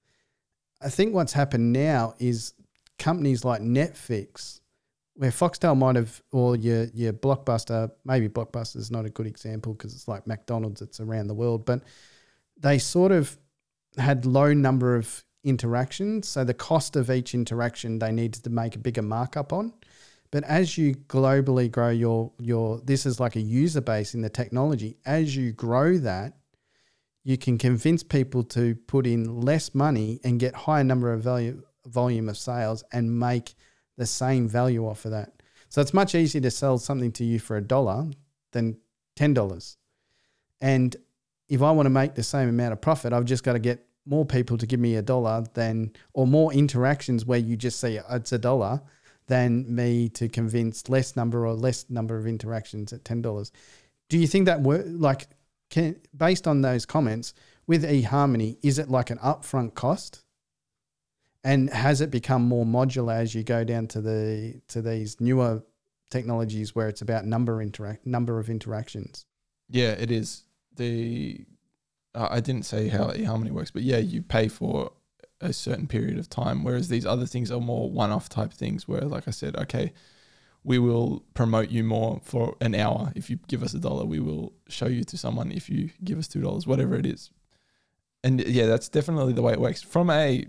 [0.80, 2.54] I think what's happened now is
[2.98, 4.60] companies like Netflix,
[5.14, 9.74] where Foxtel might have, or your your Blockbuster, maybe Blockbuster is not a good example
[9.74, 11.82] because it's like McDonald's, it's around the world, but
[12.56, 13.36] they sort of
[13.96, 18.76] had low number of interactions, so the cost of each interaction they needed to make
[18.76, 19.72] a bigger markup on.
[20.30, 24.28] But as you globally grow your your this is like a user base in the
[24.28, 24.96] technology.
[25.06, 26.34] As you grow that,
[27.28, 31.62] you can convince people to put in less money and get higher number of value
[31.86, 33.54] volume of sales and make
[33.98, 35.42] the same value off of that.
[35.68, 38.06] So it's much easier to sell something to you for a dollar
[38.52, 38.78] than
[39.14, 39.76] ten dollars.
[40.62, 40.96] And
[41.50, 43.84] if I want to make the same amount of profit, I've just got to get
[44.06, 47.98] more people to give me a dollar than, or more interactions where you just say
[47.98, 48.80] oh, it's a dollar
[49.26, 53.52] than me to convince less number or less number of interactions at ten dollars.
[54.08, 54.86] Do you think that work?
[54.86, 55.26] Like,
[55.70, 57.34] can based on those comments
[57.66, 60.24] with eHarmony, is it like an upfront cost?
[61.44, 65.62] And has it become more modular as you go down to the to these newer
[66.10, 69.26] technologies where it's about number interact number of interactions.
[69.68, 70.44] Yeah, it is.
[70.76, 71.44] The
[72.14, 74.92] uh, I didn't say how eHarmony works, but yeah, you pay for
[75.40, 78.88] a certain period of time, whereas these other things are more one-off type things.
[78.88, 79.92] Where, like I said, okay,
[80.68, 84.04] we will promote you more for an hour if you give us a dollar.
[84.04, 87.30] We will show you to someone if you give us two dollars, whatever it is.
[88.22, 90.46] And yeah, that's definitely the way it works from a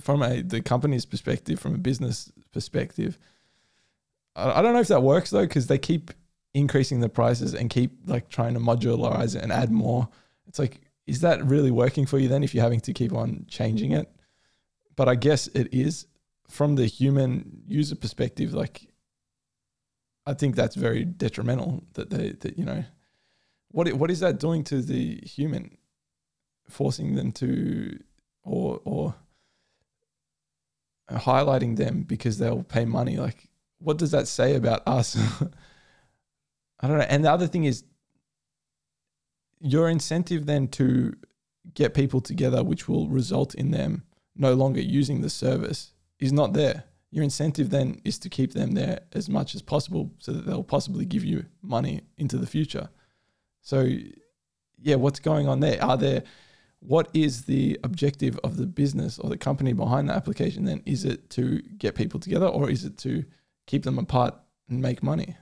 [0.00, 3.18] from a the company's perspective, from a business perspective.
[4.36, 6.12] I, I don't know if that works though, because they keep
[6.54, 10.08] increasing the prices and keep like trying to modularize it and add more.
[10.46, 13.44] It's like, is that really working for you then if you're having to keep on
[13.48, 14.08] changing it?
[14.94, 16.06] But I guess it is
[16.52, 18.52] from the human user perspective.
[18.52, 18.88] Like,
[20.26, 22.84] I think that's very detrimental that they that you know,
[23.70, 25.76] what what is that doing to the human,
[26.68, 27.98] forcing them to
[28.44, 29.14] or or
[31.10, 33.46] highlighting them because they'll pay money like
[33.80, 35.18] what does that say about us
[36.82, 37.06] I don't know.
[37.08, 37.84] And the other thing is
[39.60, 41.14] your incentive then to
[41.74, 44.02] get people together, which will result in them
[44.34, 45.91] no longer using the service,
[46.22, 46.84] is not there.
[47.10, 50.62] Your incentive then is to keep them there as much as possible so that they'll
[50.62, 52.88] possibly give you money into the future.
[53.60, 53.86] So,
[54.80, 55.82] yeah, what's going on there?
[55.82, 56.22] Are there,
[56.80, 60.82] what is the objective of the business or the company behind the application then?
[60.86, 63.24] Is it to get people together or is it to
[63.66, 64.34] keep them apart
[64.68, 65.36] and make money?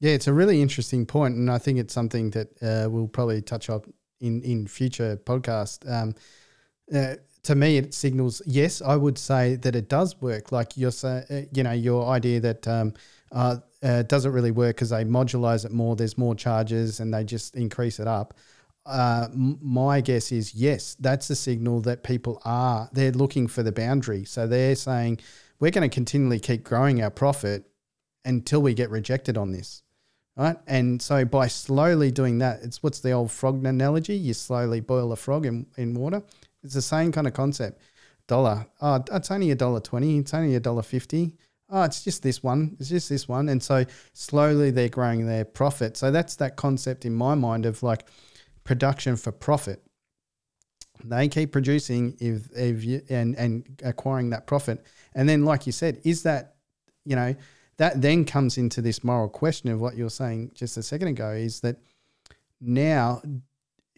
[0.00, 3.42] Yeah, it's a really interesting point, and I think it's something that uh, we'll probably
[3.42, 3.82] touch on
[4.18, 5.86] in in future podcasts.
[5.86, 6.14] Um,
[6.94, 8.82] uh, to me, it signals yes.
[8.82, 10.52] I would say that it does work.
[10.52, 12.94] Like you're saying, uh, you know, your idea that um,
[13.32, 15.96] uh, uh, doesn't really work because they modularize it more.
[15.96, 18.34] There's more charges, and they just increase it up.
[18.86, 23.62] Uh, m- my guess is yes, that's a signal that people are they're looking for
[23.62, 24.24] the boundary.
[24.24, 25.20] So they're saying
[25.58, 27.64] we're going to continually keep growing our profit
[28.24, 29.82] until we get rejected on this
[30.36, 30.56] right?
[30.66, 34.14] And so by slowly doing that, it's what's the old frog analogy?
[34.14, 36.22] You slowly boil a frog in, in water.
[36.62, 37.80] It's the same kind of concept.
[38.26, 40.18] Dollar, oh, it's only a dollar twenty.
[40.18, 41.36] It's only a dollar fifty.
[41.68, 42.76] Oh, it's just this one.
[42.78, 43.48] It's just this one.
[43.48, 45.96] And so slowly they're growing their profit.
[45.96, 48.06] So that's that concept in my mind of like
[48.64, 49.82] production for profit.
[51.04, 54.84] They keep producing if, if you, and and acquiring that profit.
[55.14, 56.56] And then, like you said, is that
[57.04, 57.34] you know
[57.78, 61.30] that then comes into this moral question of what you're saying just a second ago
[61.30, 61.76] is that
[62.60, 63.22] now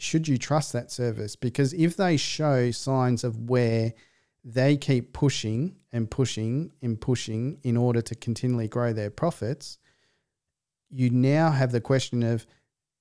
[0.03, 1.37] should you trust that service?
[1.37, 3.95] Because if they show signs of where
[4.45, 9.79] they keep pushing and pushing and pushing in order to continually grow their profits.
[10.91, 12.45] You now have the question of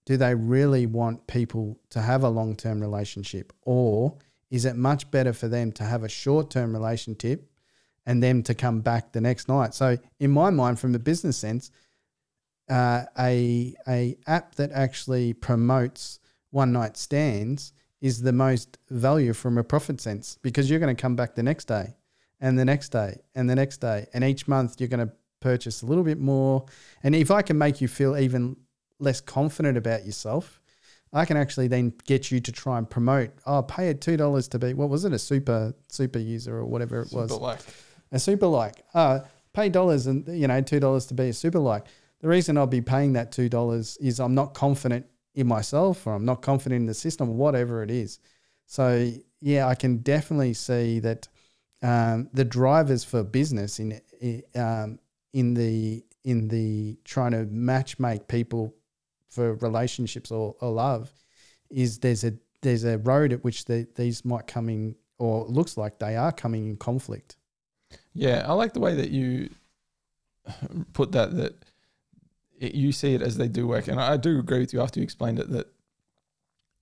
[0.05, 3.53] do they really want people to have a long-term relationship?
[3.63, 4.17] Or
[4.51, 7.51] is it much better for them to have a short-term relationship
[8.05, 9.73] and them to come back the next night.
[9.73, 11.71] So in my mind, from a business sense,
[12.69, 16.19] uh, a a app that actually promotes
[16.51, 21.01] one night stands is the most value from a profit sense because you're going to
[21.01, 21.95] come back the next day
[22.39, 25.81] and the next day and the next day and each month you're going to purchase
[25.81, 26.65] a little bit more
[27.03, 28.55] and if I can make you feel even
[28.99, 30.61] less confident about yourself
[31.13, 34.47] I can actually then get you to try and promote oh pay it two dollars
[34.49, 37.29] to be what was it a super super user or whatever it was.
[37.31, 37.59] super was like
[38.11, 38.83] a super like.
[38.93, 39.21] Uh,
[39.53, 41.85] pay dollars and you know two dollars to be a super like.
[42.19, 45.05] The reason I'll be paying that two dollars is I'm not confident
[45.36, 48.19] in myself or I'm not confident in the system whatever it is.
[48.65, 49.11] So
[49.41, 51.27] yeah, I can definitely see that
[51.82, 54.01] um, the drivers for business in
[54.55, 54.99] um,
[55.34, 58.75] in the in the trying to match make people
[59.29, 61.11] for relationships or, or love
[61.69, 65.77] is there's a there's a road at which the, these might come in or looks
[65.77, 67.38] like they are coming in conflict.
[68.13, 69.49] Yeah, I like the way that you
[70.93, 71.36] put that.
[71.36, 71.55] That
[72.62, 74.99] it, you see it as they do work, and I do agree with you after
[74.99, 75.68] you explained it that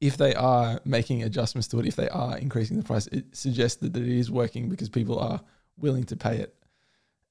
[0.01, 3.77] if they are making adjustments to it, if they are increasing the price, it suggests
[3.81, 5.41] that it is working because people are
[5.77, 6.53] willing to pay it,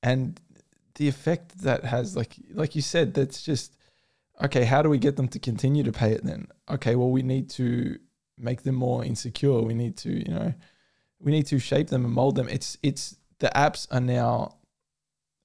[0.03, 0.41] and
[0.95, 3.77] the effect that has, like like you said, that's just
[4.43, 4.65] okay.
[4.65, 6.49] How do we get them to continue to pay it then?
[6.69, 7.99] Okay, well we need to
[8.39, 9.61] make them more insecure.
[9.61, 10.55] We need to, you know,
[11.21, 12.49] we need to shape them and mold them.
[12.49, 14.58] It's it's the apps are now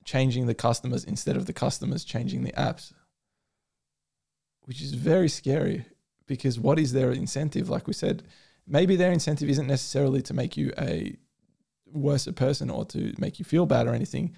[0.06, 2.94] changing the customers instead of the customers changing the apps,
[4.64, 5.86] which is very scary
[6.28, 7.70] because what is their incentive?
[7.70, 8.24] Like we said,
[8.68, 11.16] maybe their incentive isn't necessarily to make you a
[11.86, 14.36] worse person or to make you feel bad or anything,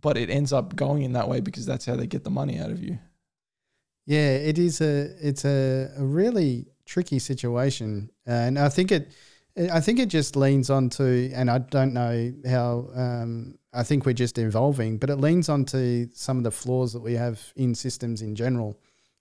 [0.00, 2.58] but it ends up going in that way because that's how they get the money
[2.58, 2.98] out of you.
[4.06, 9.12] Yeah, it is a it's a, a really tricky situation, and I think it
[9.56, 12.88] I think it just leans onto, and I don't know how.
[12.94, 17.00] Um, I think we're just evolving, but it leans onto some of the flaws that
[17.00, 18.78] we have in systems in general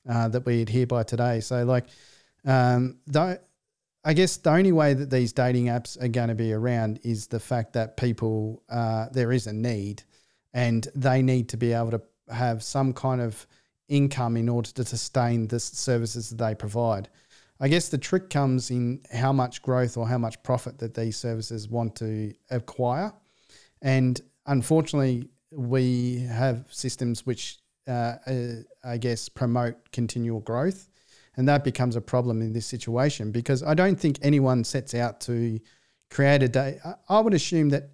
[0.10, 1.40] uh, that we adhere by today.
[1.40, 1.86] So, like,
[2.46, 2.98] um,
[4.04, 7.28] I guess the only way that these dating apps are going to be around is
[7.28, 10.04] the fact that people uh, there is a need,
[10.54, 12.02] and they need to be able to
[12.32, 13.46] have some kind of
[13.88, 17.10] income in order to sustain the services that they provide.
[17.60, 21.18] I guess the trick comes in how much growth or how much profit that these
[21.18, 23.12] services want to acquire.
[23.82, 27.58] And unfortunately, we have systems which,
[27.88, 28.48] uh, uh,
[28.84, 30.90] I guess, promote continual growth.
[31.36, 35.22] And that becomes a problem in this situation because I don't think anyone sets out
[35.22, 35.60] to
[36.10, 36.80] create a day.
[37.08, 37.92] I would assume that,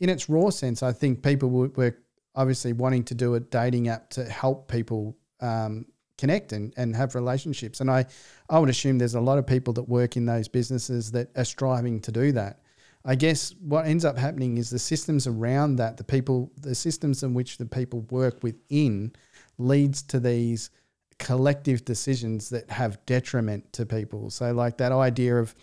[0.00, 1.96] in its raw sense, I think people were
[2.34, 5.86] obviously wanting to do a dating app to help people um,
[6.18, 7.80] connect and, and have relationships.
[7.80, 8.06] And I,
[8.48, 11.44] I would assume there's a lot of people that work in those businesses that are
[11.44, 12.60] striving to do that.
[13.04, 17.22] I guess what ends up happening is the systems around that, the people, the systems
[17.22, 19.12] in which the people work within,
[19.58, 20.70] leads to these
[21.18, 24.30] collective decisions that have detriment to people.
[24.30, 25.54] So, like that idea of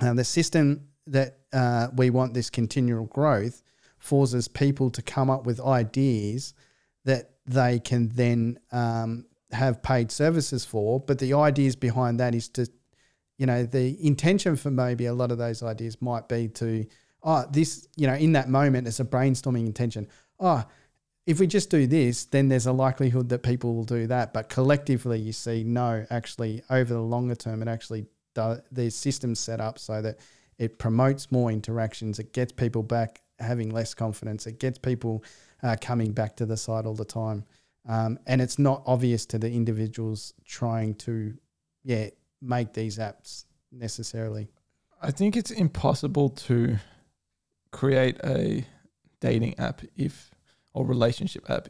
[0.00, 3.62] uh, the system that uh, we want this continual growth
[3.98, 6.54] forces people to come up with ideas
[7.04, 11.00] that they can then um, have paid services for.
[11.00, 12.68] But the ideas behind that is to,
[13.38, 16.86] you know, the intention for maybe a lot of those ideas might be to,
[17.22, 20.08] oh, this, you know, in that moment, it's a brainstorming intention.
[20.38, 20.64] Oh,
[21.26, 24.32] if we just do this, then there's a likelihood that people will do that.
[24.32, 29.40] But collectively, you see, no, actually, over the longer term, it actually does, there's systems
[29.40, 30.18] set up so that
[30.58, 35.24] it promotes more interactions, it gets people back having less confidence, it gets people
[35.62, 37.44] uh, coming back to the site all the time.
[37.88, 41.34] Um, and it's not obvious to the individuals trying to,
[41.82, 42.08] yeah,
[42.42, 44.48] make these apps necessarily.
[45.02, 46.76] I think it's impossible to
[47.70, 48.64] create a
[49.20, 50.30] dating app if
[50.72, 51.68] or relationship app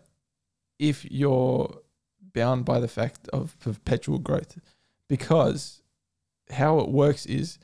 [0.78, 1.78] if you're
[2.32, 4.58] bound by the fact of perpetual growth
[5.08, 5.82] because
[6.50, 7.58] how it works is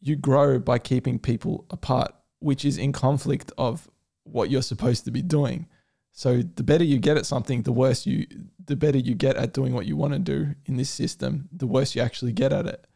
[0.00, 3.88] you grow by keeping people apart which is in conflict of
[4.24, 5.66] what you're supposed to be doing.
[6.12, 8.26] So the better you get at something, the worse you
[8.64, 11.66] the better you get at doing what you want to do in this system, the
[11.66, 12.86] worse you actually get at it.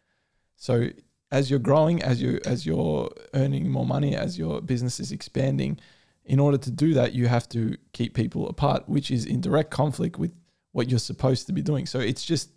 [0.56, 0.90] So
[1.30, 5.80] as you're growing, as you as you're earning more money, as your business is expanding,
[6.24, 9.70] in order to do that, you have to keep people apart, which is in direct
[9.70, 10.34] conflict with
[10.72, 11.86] what you're supposed to be doing.
[11.86, 12.50] So it's just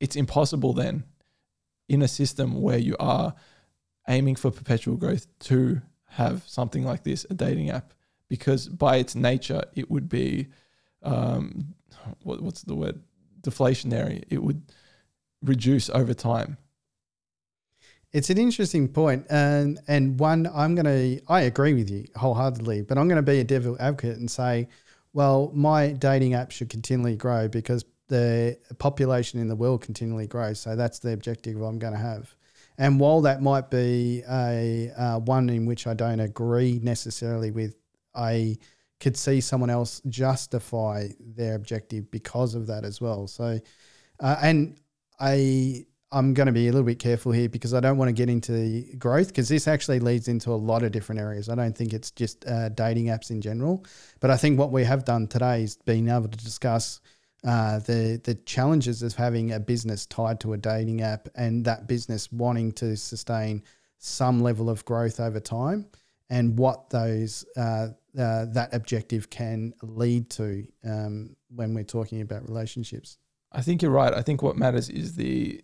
[0.00, 1.04] it's impossible then
[1.88, 3.34] in a system where you are
[4.08, 7.94] aiming for perpetual growth to have something like this, a dating app,
[8.28, 10.48] because by its nature, it would be,
[11.02, 11.74] um,
[12.22, 13.00] what, what's the word?
[13.42, 14.24] Deflationary.
[14.30, 14.62] It would
[15.42, 16.56] reduce over time.
[18.12, 22.82] It's an interesting point, and and one I'm going to I agree with you wholeheartedly,
[22.82, 24.68] but I'm going to be a devil advocate and say,
[25.12, 30.60] well, my dating app should continually grow because the population in the world continually grows.
[30.60, 32.34] So that's the objective I'm going to have.
[32.76, 37.76] And while that might be a uh, one in which I don't agree necessarily with,
[38.14, 38.58] I
[39.00, 43.26] could see someone else justify their objective because of that as well.
[43.26, 43.58] So,
[44.20, 44.78] uh, and
[45.20, 48.12] I I'm going to be a little bit careful here because I don't want to
[48.12, 51.48] get into growth because this actually leads into a lot of different areas.
[51.48, 53.84] I don't think it's just uh, dating apps in general,
[54.20, 57.00] but I think what we have done today is being able to discuss
[57.44, 61.86] uh, the the challenges of having a business tied to a dating app and that
[61.88, 63.62] business wanting to sustain
[63.98, 65.86] some level of growth over time,
[66.30, 72.48] and what those uh, uh, that objective can lead to um, when we're talking about
[72.48, 73.18] relationships.
[73.52, 74.12] I think you're right.
[74.12, 75.62] I think what matters is the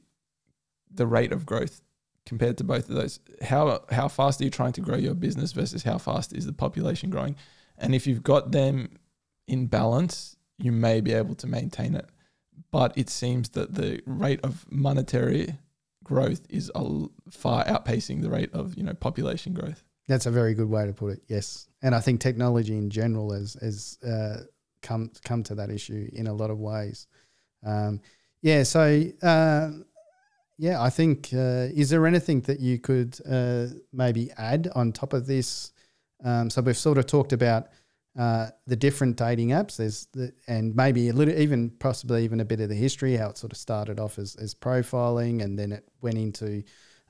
[0.93, 1.81] the rate of growth
[2.27, 3.21] compared to both of those.
[3.43, 6.53] How how fast are you trying to grow your business versus how fast is the
[6.53, 7.37] population growing?
[7.79, 8.99] And if you've got them
[9.49, 12.09] in balance, you may be able to maintain it.
[12.71, 15.59] But it seems that the rate of monetary
[16.05, 16.71] growth is
[17.31, 19.83] far outpacing the rate of you know population growth.
[20.11, 21.23] That's a very good way to put it.
[21.29, 24.43] Yes, and I think technology in general has has uh,
[24.83, 27.07] come come to that issue in a lot of ways.
[27.65, 28.01] Um,
[28.43, 29.71] yeah, so uh,
[30.59, 35.13] yeah, I think uh, is there anything that you could uh, maybe add on top
[35.13, 35.73] of this?
[36.25, 37.69] Um, so we've sort of talked about
[38.19, 39.77] uh, the different dating apps.
[39.77, 43.31] There's the, and maybe a little, even possibly even a bit of the history, how
[43.31, 46.65] it sort of started off as, as profiling, and then it went into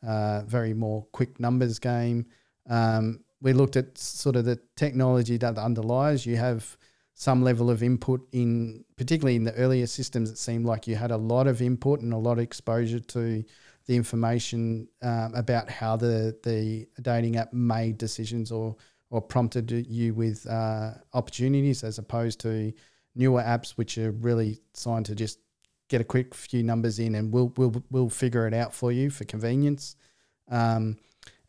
[0.06, 2.26] uh, very more quick numbers game.
[2.70, 6.24] Um, we looked at sort of the technology that underlies.
[6.24, 6.76] You have
[7.14, 10.30] some level of input in, particularly in the earlier systems.
[10.30, 13.44] It seemed like you had a lot of input and a lot of exposure to
[13.86, 18.76] the information um, about how the the dating app made decisions or
[19.10, 22.72] or prompted you with uh, opportunities as opposed to
[23.16, 25.40] newer apps which are really designed to just
[25.88, 29.10] get a quick few numbers in and we'll we'll we'll figure it out for you
[29.10, 29.96] for convenience.
[30.50, 30.98] Um,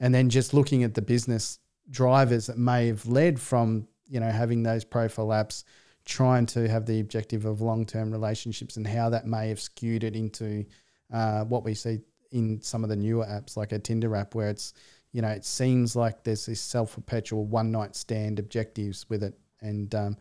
[0.02, 4.30] and then just looking at the business drivers that may have led from you know
[4.30, 5.64] having those profile apps
[6.04, 10.16] trying to have the objective of long-term relationships and how that may have skewed it
[10.16, 10.66] into
[11.14, 12.00] uh, what we see
[12.32, 14.74] in some of the newer apps like a tinder app where it's
[15.12, 19.38] you know it seems like there's this self-perpetual one-night stand objectives with it.
[19.62, 20.18] And um,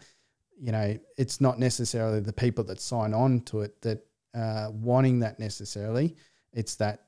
[0.60, 4.04] you know it's not necessarily the people that sign on to it that
[4.34, 6.16] uh, wanting that necessarily.
[6.52, 7.04] It's that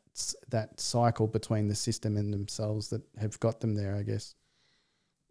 [0.49, 4.35] that cycle between the system and themselves that have got them there i guess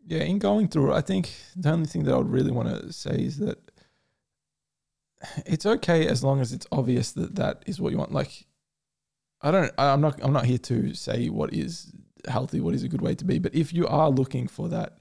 [0.06, 2.92] yeah, in going through, I think the only thing that I would really want to
[2.92, 3.60] say is that
[5.46, 8.12] it's okay as long as it's obvious that that is what you want.
[8.12, 8.46] Like,
[9.42, 11.92] I don't, I'm not, I'm not here to say what is
[12.28, 13.38] healthy, what is a good way to be.
[13.38, 14.98] But if you are looking for that,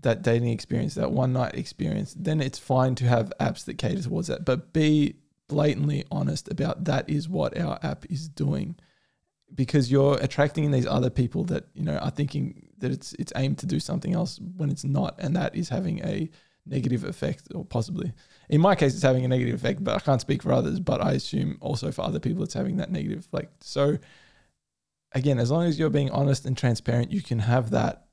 [0.00, 4.02] that dating experience, that one night experience, then it's fine to have apps that cater
[4.02, 4.44] towards that.
[4.44, 5.16] But be
[5.48, 8.76] blatantly honest about that is what our app is doing
[9.54, 13.58] because you're attracting these other people that you know are thinking that it's it's aimed
[13.58, 16.28] to do something else when it's not, and that is having a
[16.66, 18.12] negative effect, or possibly
[18.48, 19.82] in my case, it's having a negative effect.
[19.82, 20.80] But I can't speak for others.
[20.80, 23.64] But I assume also for other people, it's having that negative effect.
[23.64, 23.98] So
[25.12, 28.06] again, as long as you're being honest and transparent, you can have that.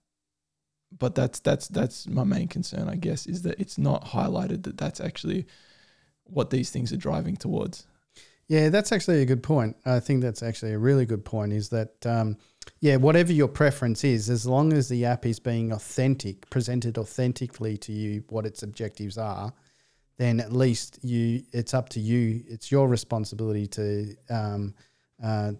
[0.97, 4.77] But that's that's that's my main concern, I guess, is that it's not highlighted that
[4.77, 5.47] that's actually
[6.33, 7.85] what these things are driving towards.
[8.47, 9.77] Yeah, that's actually a good point.
[9.85, 11.53] I think that's actually a really good point.
[11.53, 12.37] Is that um,
[12.81, 17.77] yeah, whatever your preference is, as long as the app is being authentic, presented authentically
[17.77, 19.53] to you, what its objectives are,
[20.17, 22.43] then at least you, it's up to you.
[22.47, 24.73] It's your responsibility to um,
[25.23, 25.53] uh,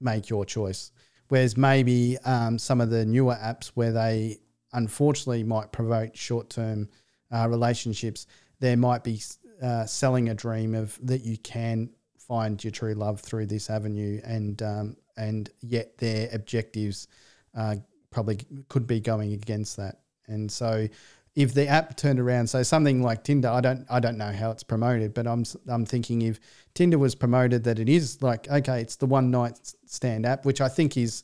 [0.00, 0.92] make your choice.
[1.28, 4.38] Whereas maybe um, some of the newer apps where they
[4.72, 6.88] unfortunately might provoke short-term
[7.32, 8.26] uh, relationships,
[8.60, 9.20] there might be
[9.62, 14.20] uh, selling a dream of that you can find your true love through this avenue,
[14.24, 17.08] and um, and yet their objectives
[17.56, 17.76] uh,
[18.10, 18.38] probably
[18.68, 20.00] could be going against that.
[20.26, 20.88] And so,
[21.34, 24.50] if the app turned around, so something like Tinder, I don't I don't know how
[24.50, 26.40] it's promoted, but I'm I'm thinking if
[26.74, 30.60] Tinder was promoted that it is like okay, it's the one night stand app, which
[30.60, 31.22] I think is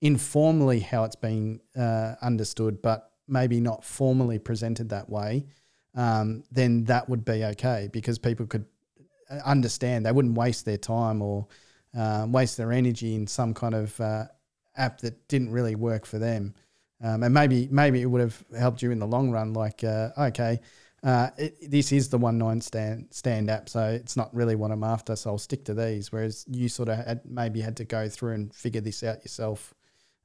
[0.00, 5.46] informally how it's being uh, understood, but maybe not formally presented that way.
[5.94, 8.64] Um, then that would be okay because people could
[9.44, 10.06] understand.
[10.06, 11.46] They wouldn't waste their time or
[11.94, 14.24] um, waste their energy in some kind of uh,
[14.76, 16.54] app that didn't really work for them.
[17.02, 19.52] Um, and maybe maybe it would have helped you in the long run.
[19.54, 20.60] Like, uh, okay,
[21.02, 24.70] uh, it, this is the one nine stand stand app, so it's not really what
[24.70, 25.16] I'm after.
[25.16, 26.12] So I'll stick to these.
[26.12, 29.74] Whereas you sort of had, maybe had to go through and figure this out yourself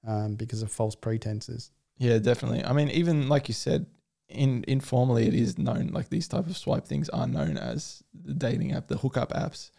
[0.07, 1.71] um, because of false pretenses.
[1.97, 2.63] Yeah, definitely.
[2.63, 3.87] I mean, even like you said,
[4.29, 8.33] in informally it is known like these type of swipe things are known as the
[8.33, 9.71] dating app, the hookup apps.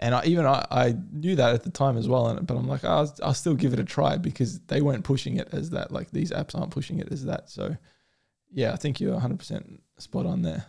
[0.00, 2.68] And I, even I, I knew that at the time as well, and, but I'm
[2.68, 5.90] like, I'll, I'll still give it a try because they weren't pushing it as that.
[5.90, 7.50] Like these apps aren't pushing it as that.
[7.50, 7.76] So,
[8.52, 10.66] yeah, I think you're 100% spot on there.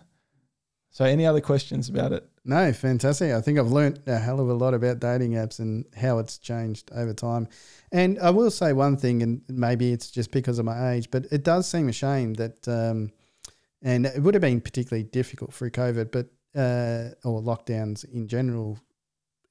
[0.90, 2.28] So, any other questions about it?
[2.44, 3.32] No, fantastic.
[3.32, 6.40] I think I've learned a hell of a lot about dating apps and how it's
[6.40, 7.48] changed over time.
[7.92, 11.28] And I will say one thing, and maybe it's just because of my age, but
[11.32, 13.12] it does seem a shame that um,
[13.82, 18.80] and it would have been particularly difficult through COVID, but uh, or lockdowns in general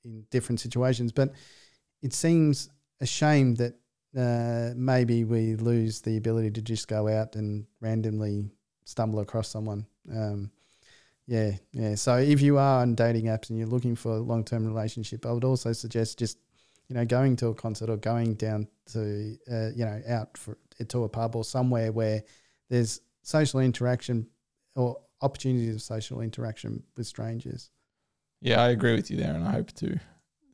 [0.05, 1.13] in different situations.
[1.13, 1.33] But
[2.03, 2.69] it seems
[3.01, 3.75] a shame that
[4.17, 8.51] uh, maybe we lose the ability to just go out and randomly
[8.85, 9.87] stumble across someone.
[10.11, 10.51] Um,
[11.27, 11.95] yeah, yeah.
[11.95, 15.27] So if you are on dating apps and you're looking for a long term relationship,
[15.27, 16.39] I would also suggest just
[16.89, 20.57] you know going to a concert or going down to uh, you know out for
[20.87, 22.23] to a pub or somewhere where
[22.71, 24.27] there's social interaction
[24.75, 27.71] or opportunities of social interaction with strangers.
[28.41, 30.01] Yeah, I agree with you there, and I hope to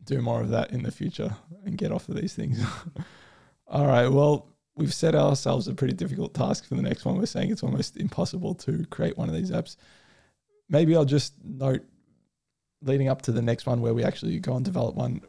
[0.02, 2.60] do more of that in the future and get off of these things.
[3.68, 7.16] All right, well, we've set ourselves a pretty difficult task for the next one.
[7.16, 9.76] We're saying it's almost impossible to create one of these apps.
[10.68, 11.84] Maybe I'll just note
[12.82, 15.20] leading up to the next one where we actually go and develop one.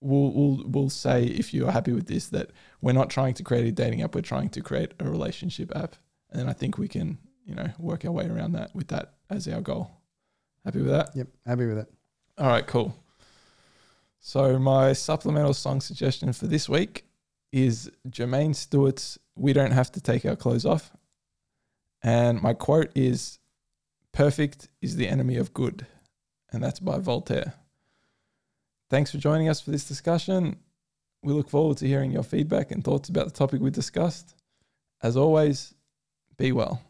[0.00, 2.50] We'll, we'll, we'll say if you are happy with this that
[2.80, 5.96] we're not trying to create a dating app, we're trying to create a relationship app
[6.34, 9.48] and I think we can, you know, work our way around that with that as
[9.48, 9.90] our goal.
[10.64, 11.10] Happy with that?
[11.14, 11.92] Yep, happy with it.
[12.38, 12.94] All right, cool.
[14.20, 17.04] So my supplemental song suggestion for this week
[17.52, 20.90] is Jermaine Stewart's "We Don't Have to Take Our Clothes Off,"
[22.02, 23.38] and my quote is,
[24.12, 25.86] "Perfect is the enemy of good,"
[26.50, 27.54] and that's by Voltaire.
[28.90, 30.56] thanks for joining us for this discussion.
[31.22, 34.34] We look forward to hearing your feedback and thoughts about the topic we discussed.
[35.02, 35.74] As always,
[36.36, 36.80] be well.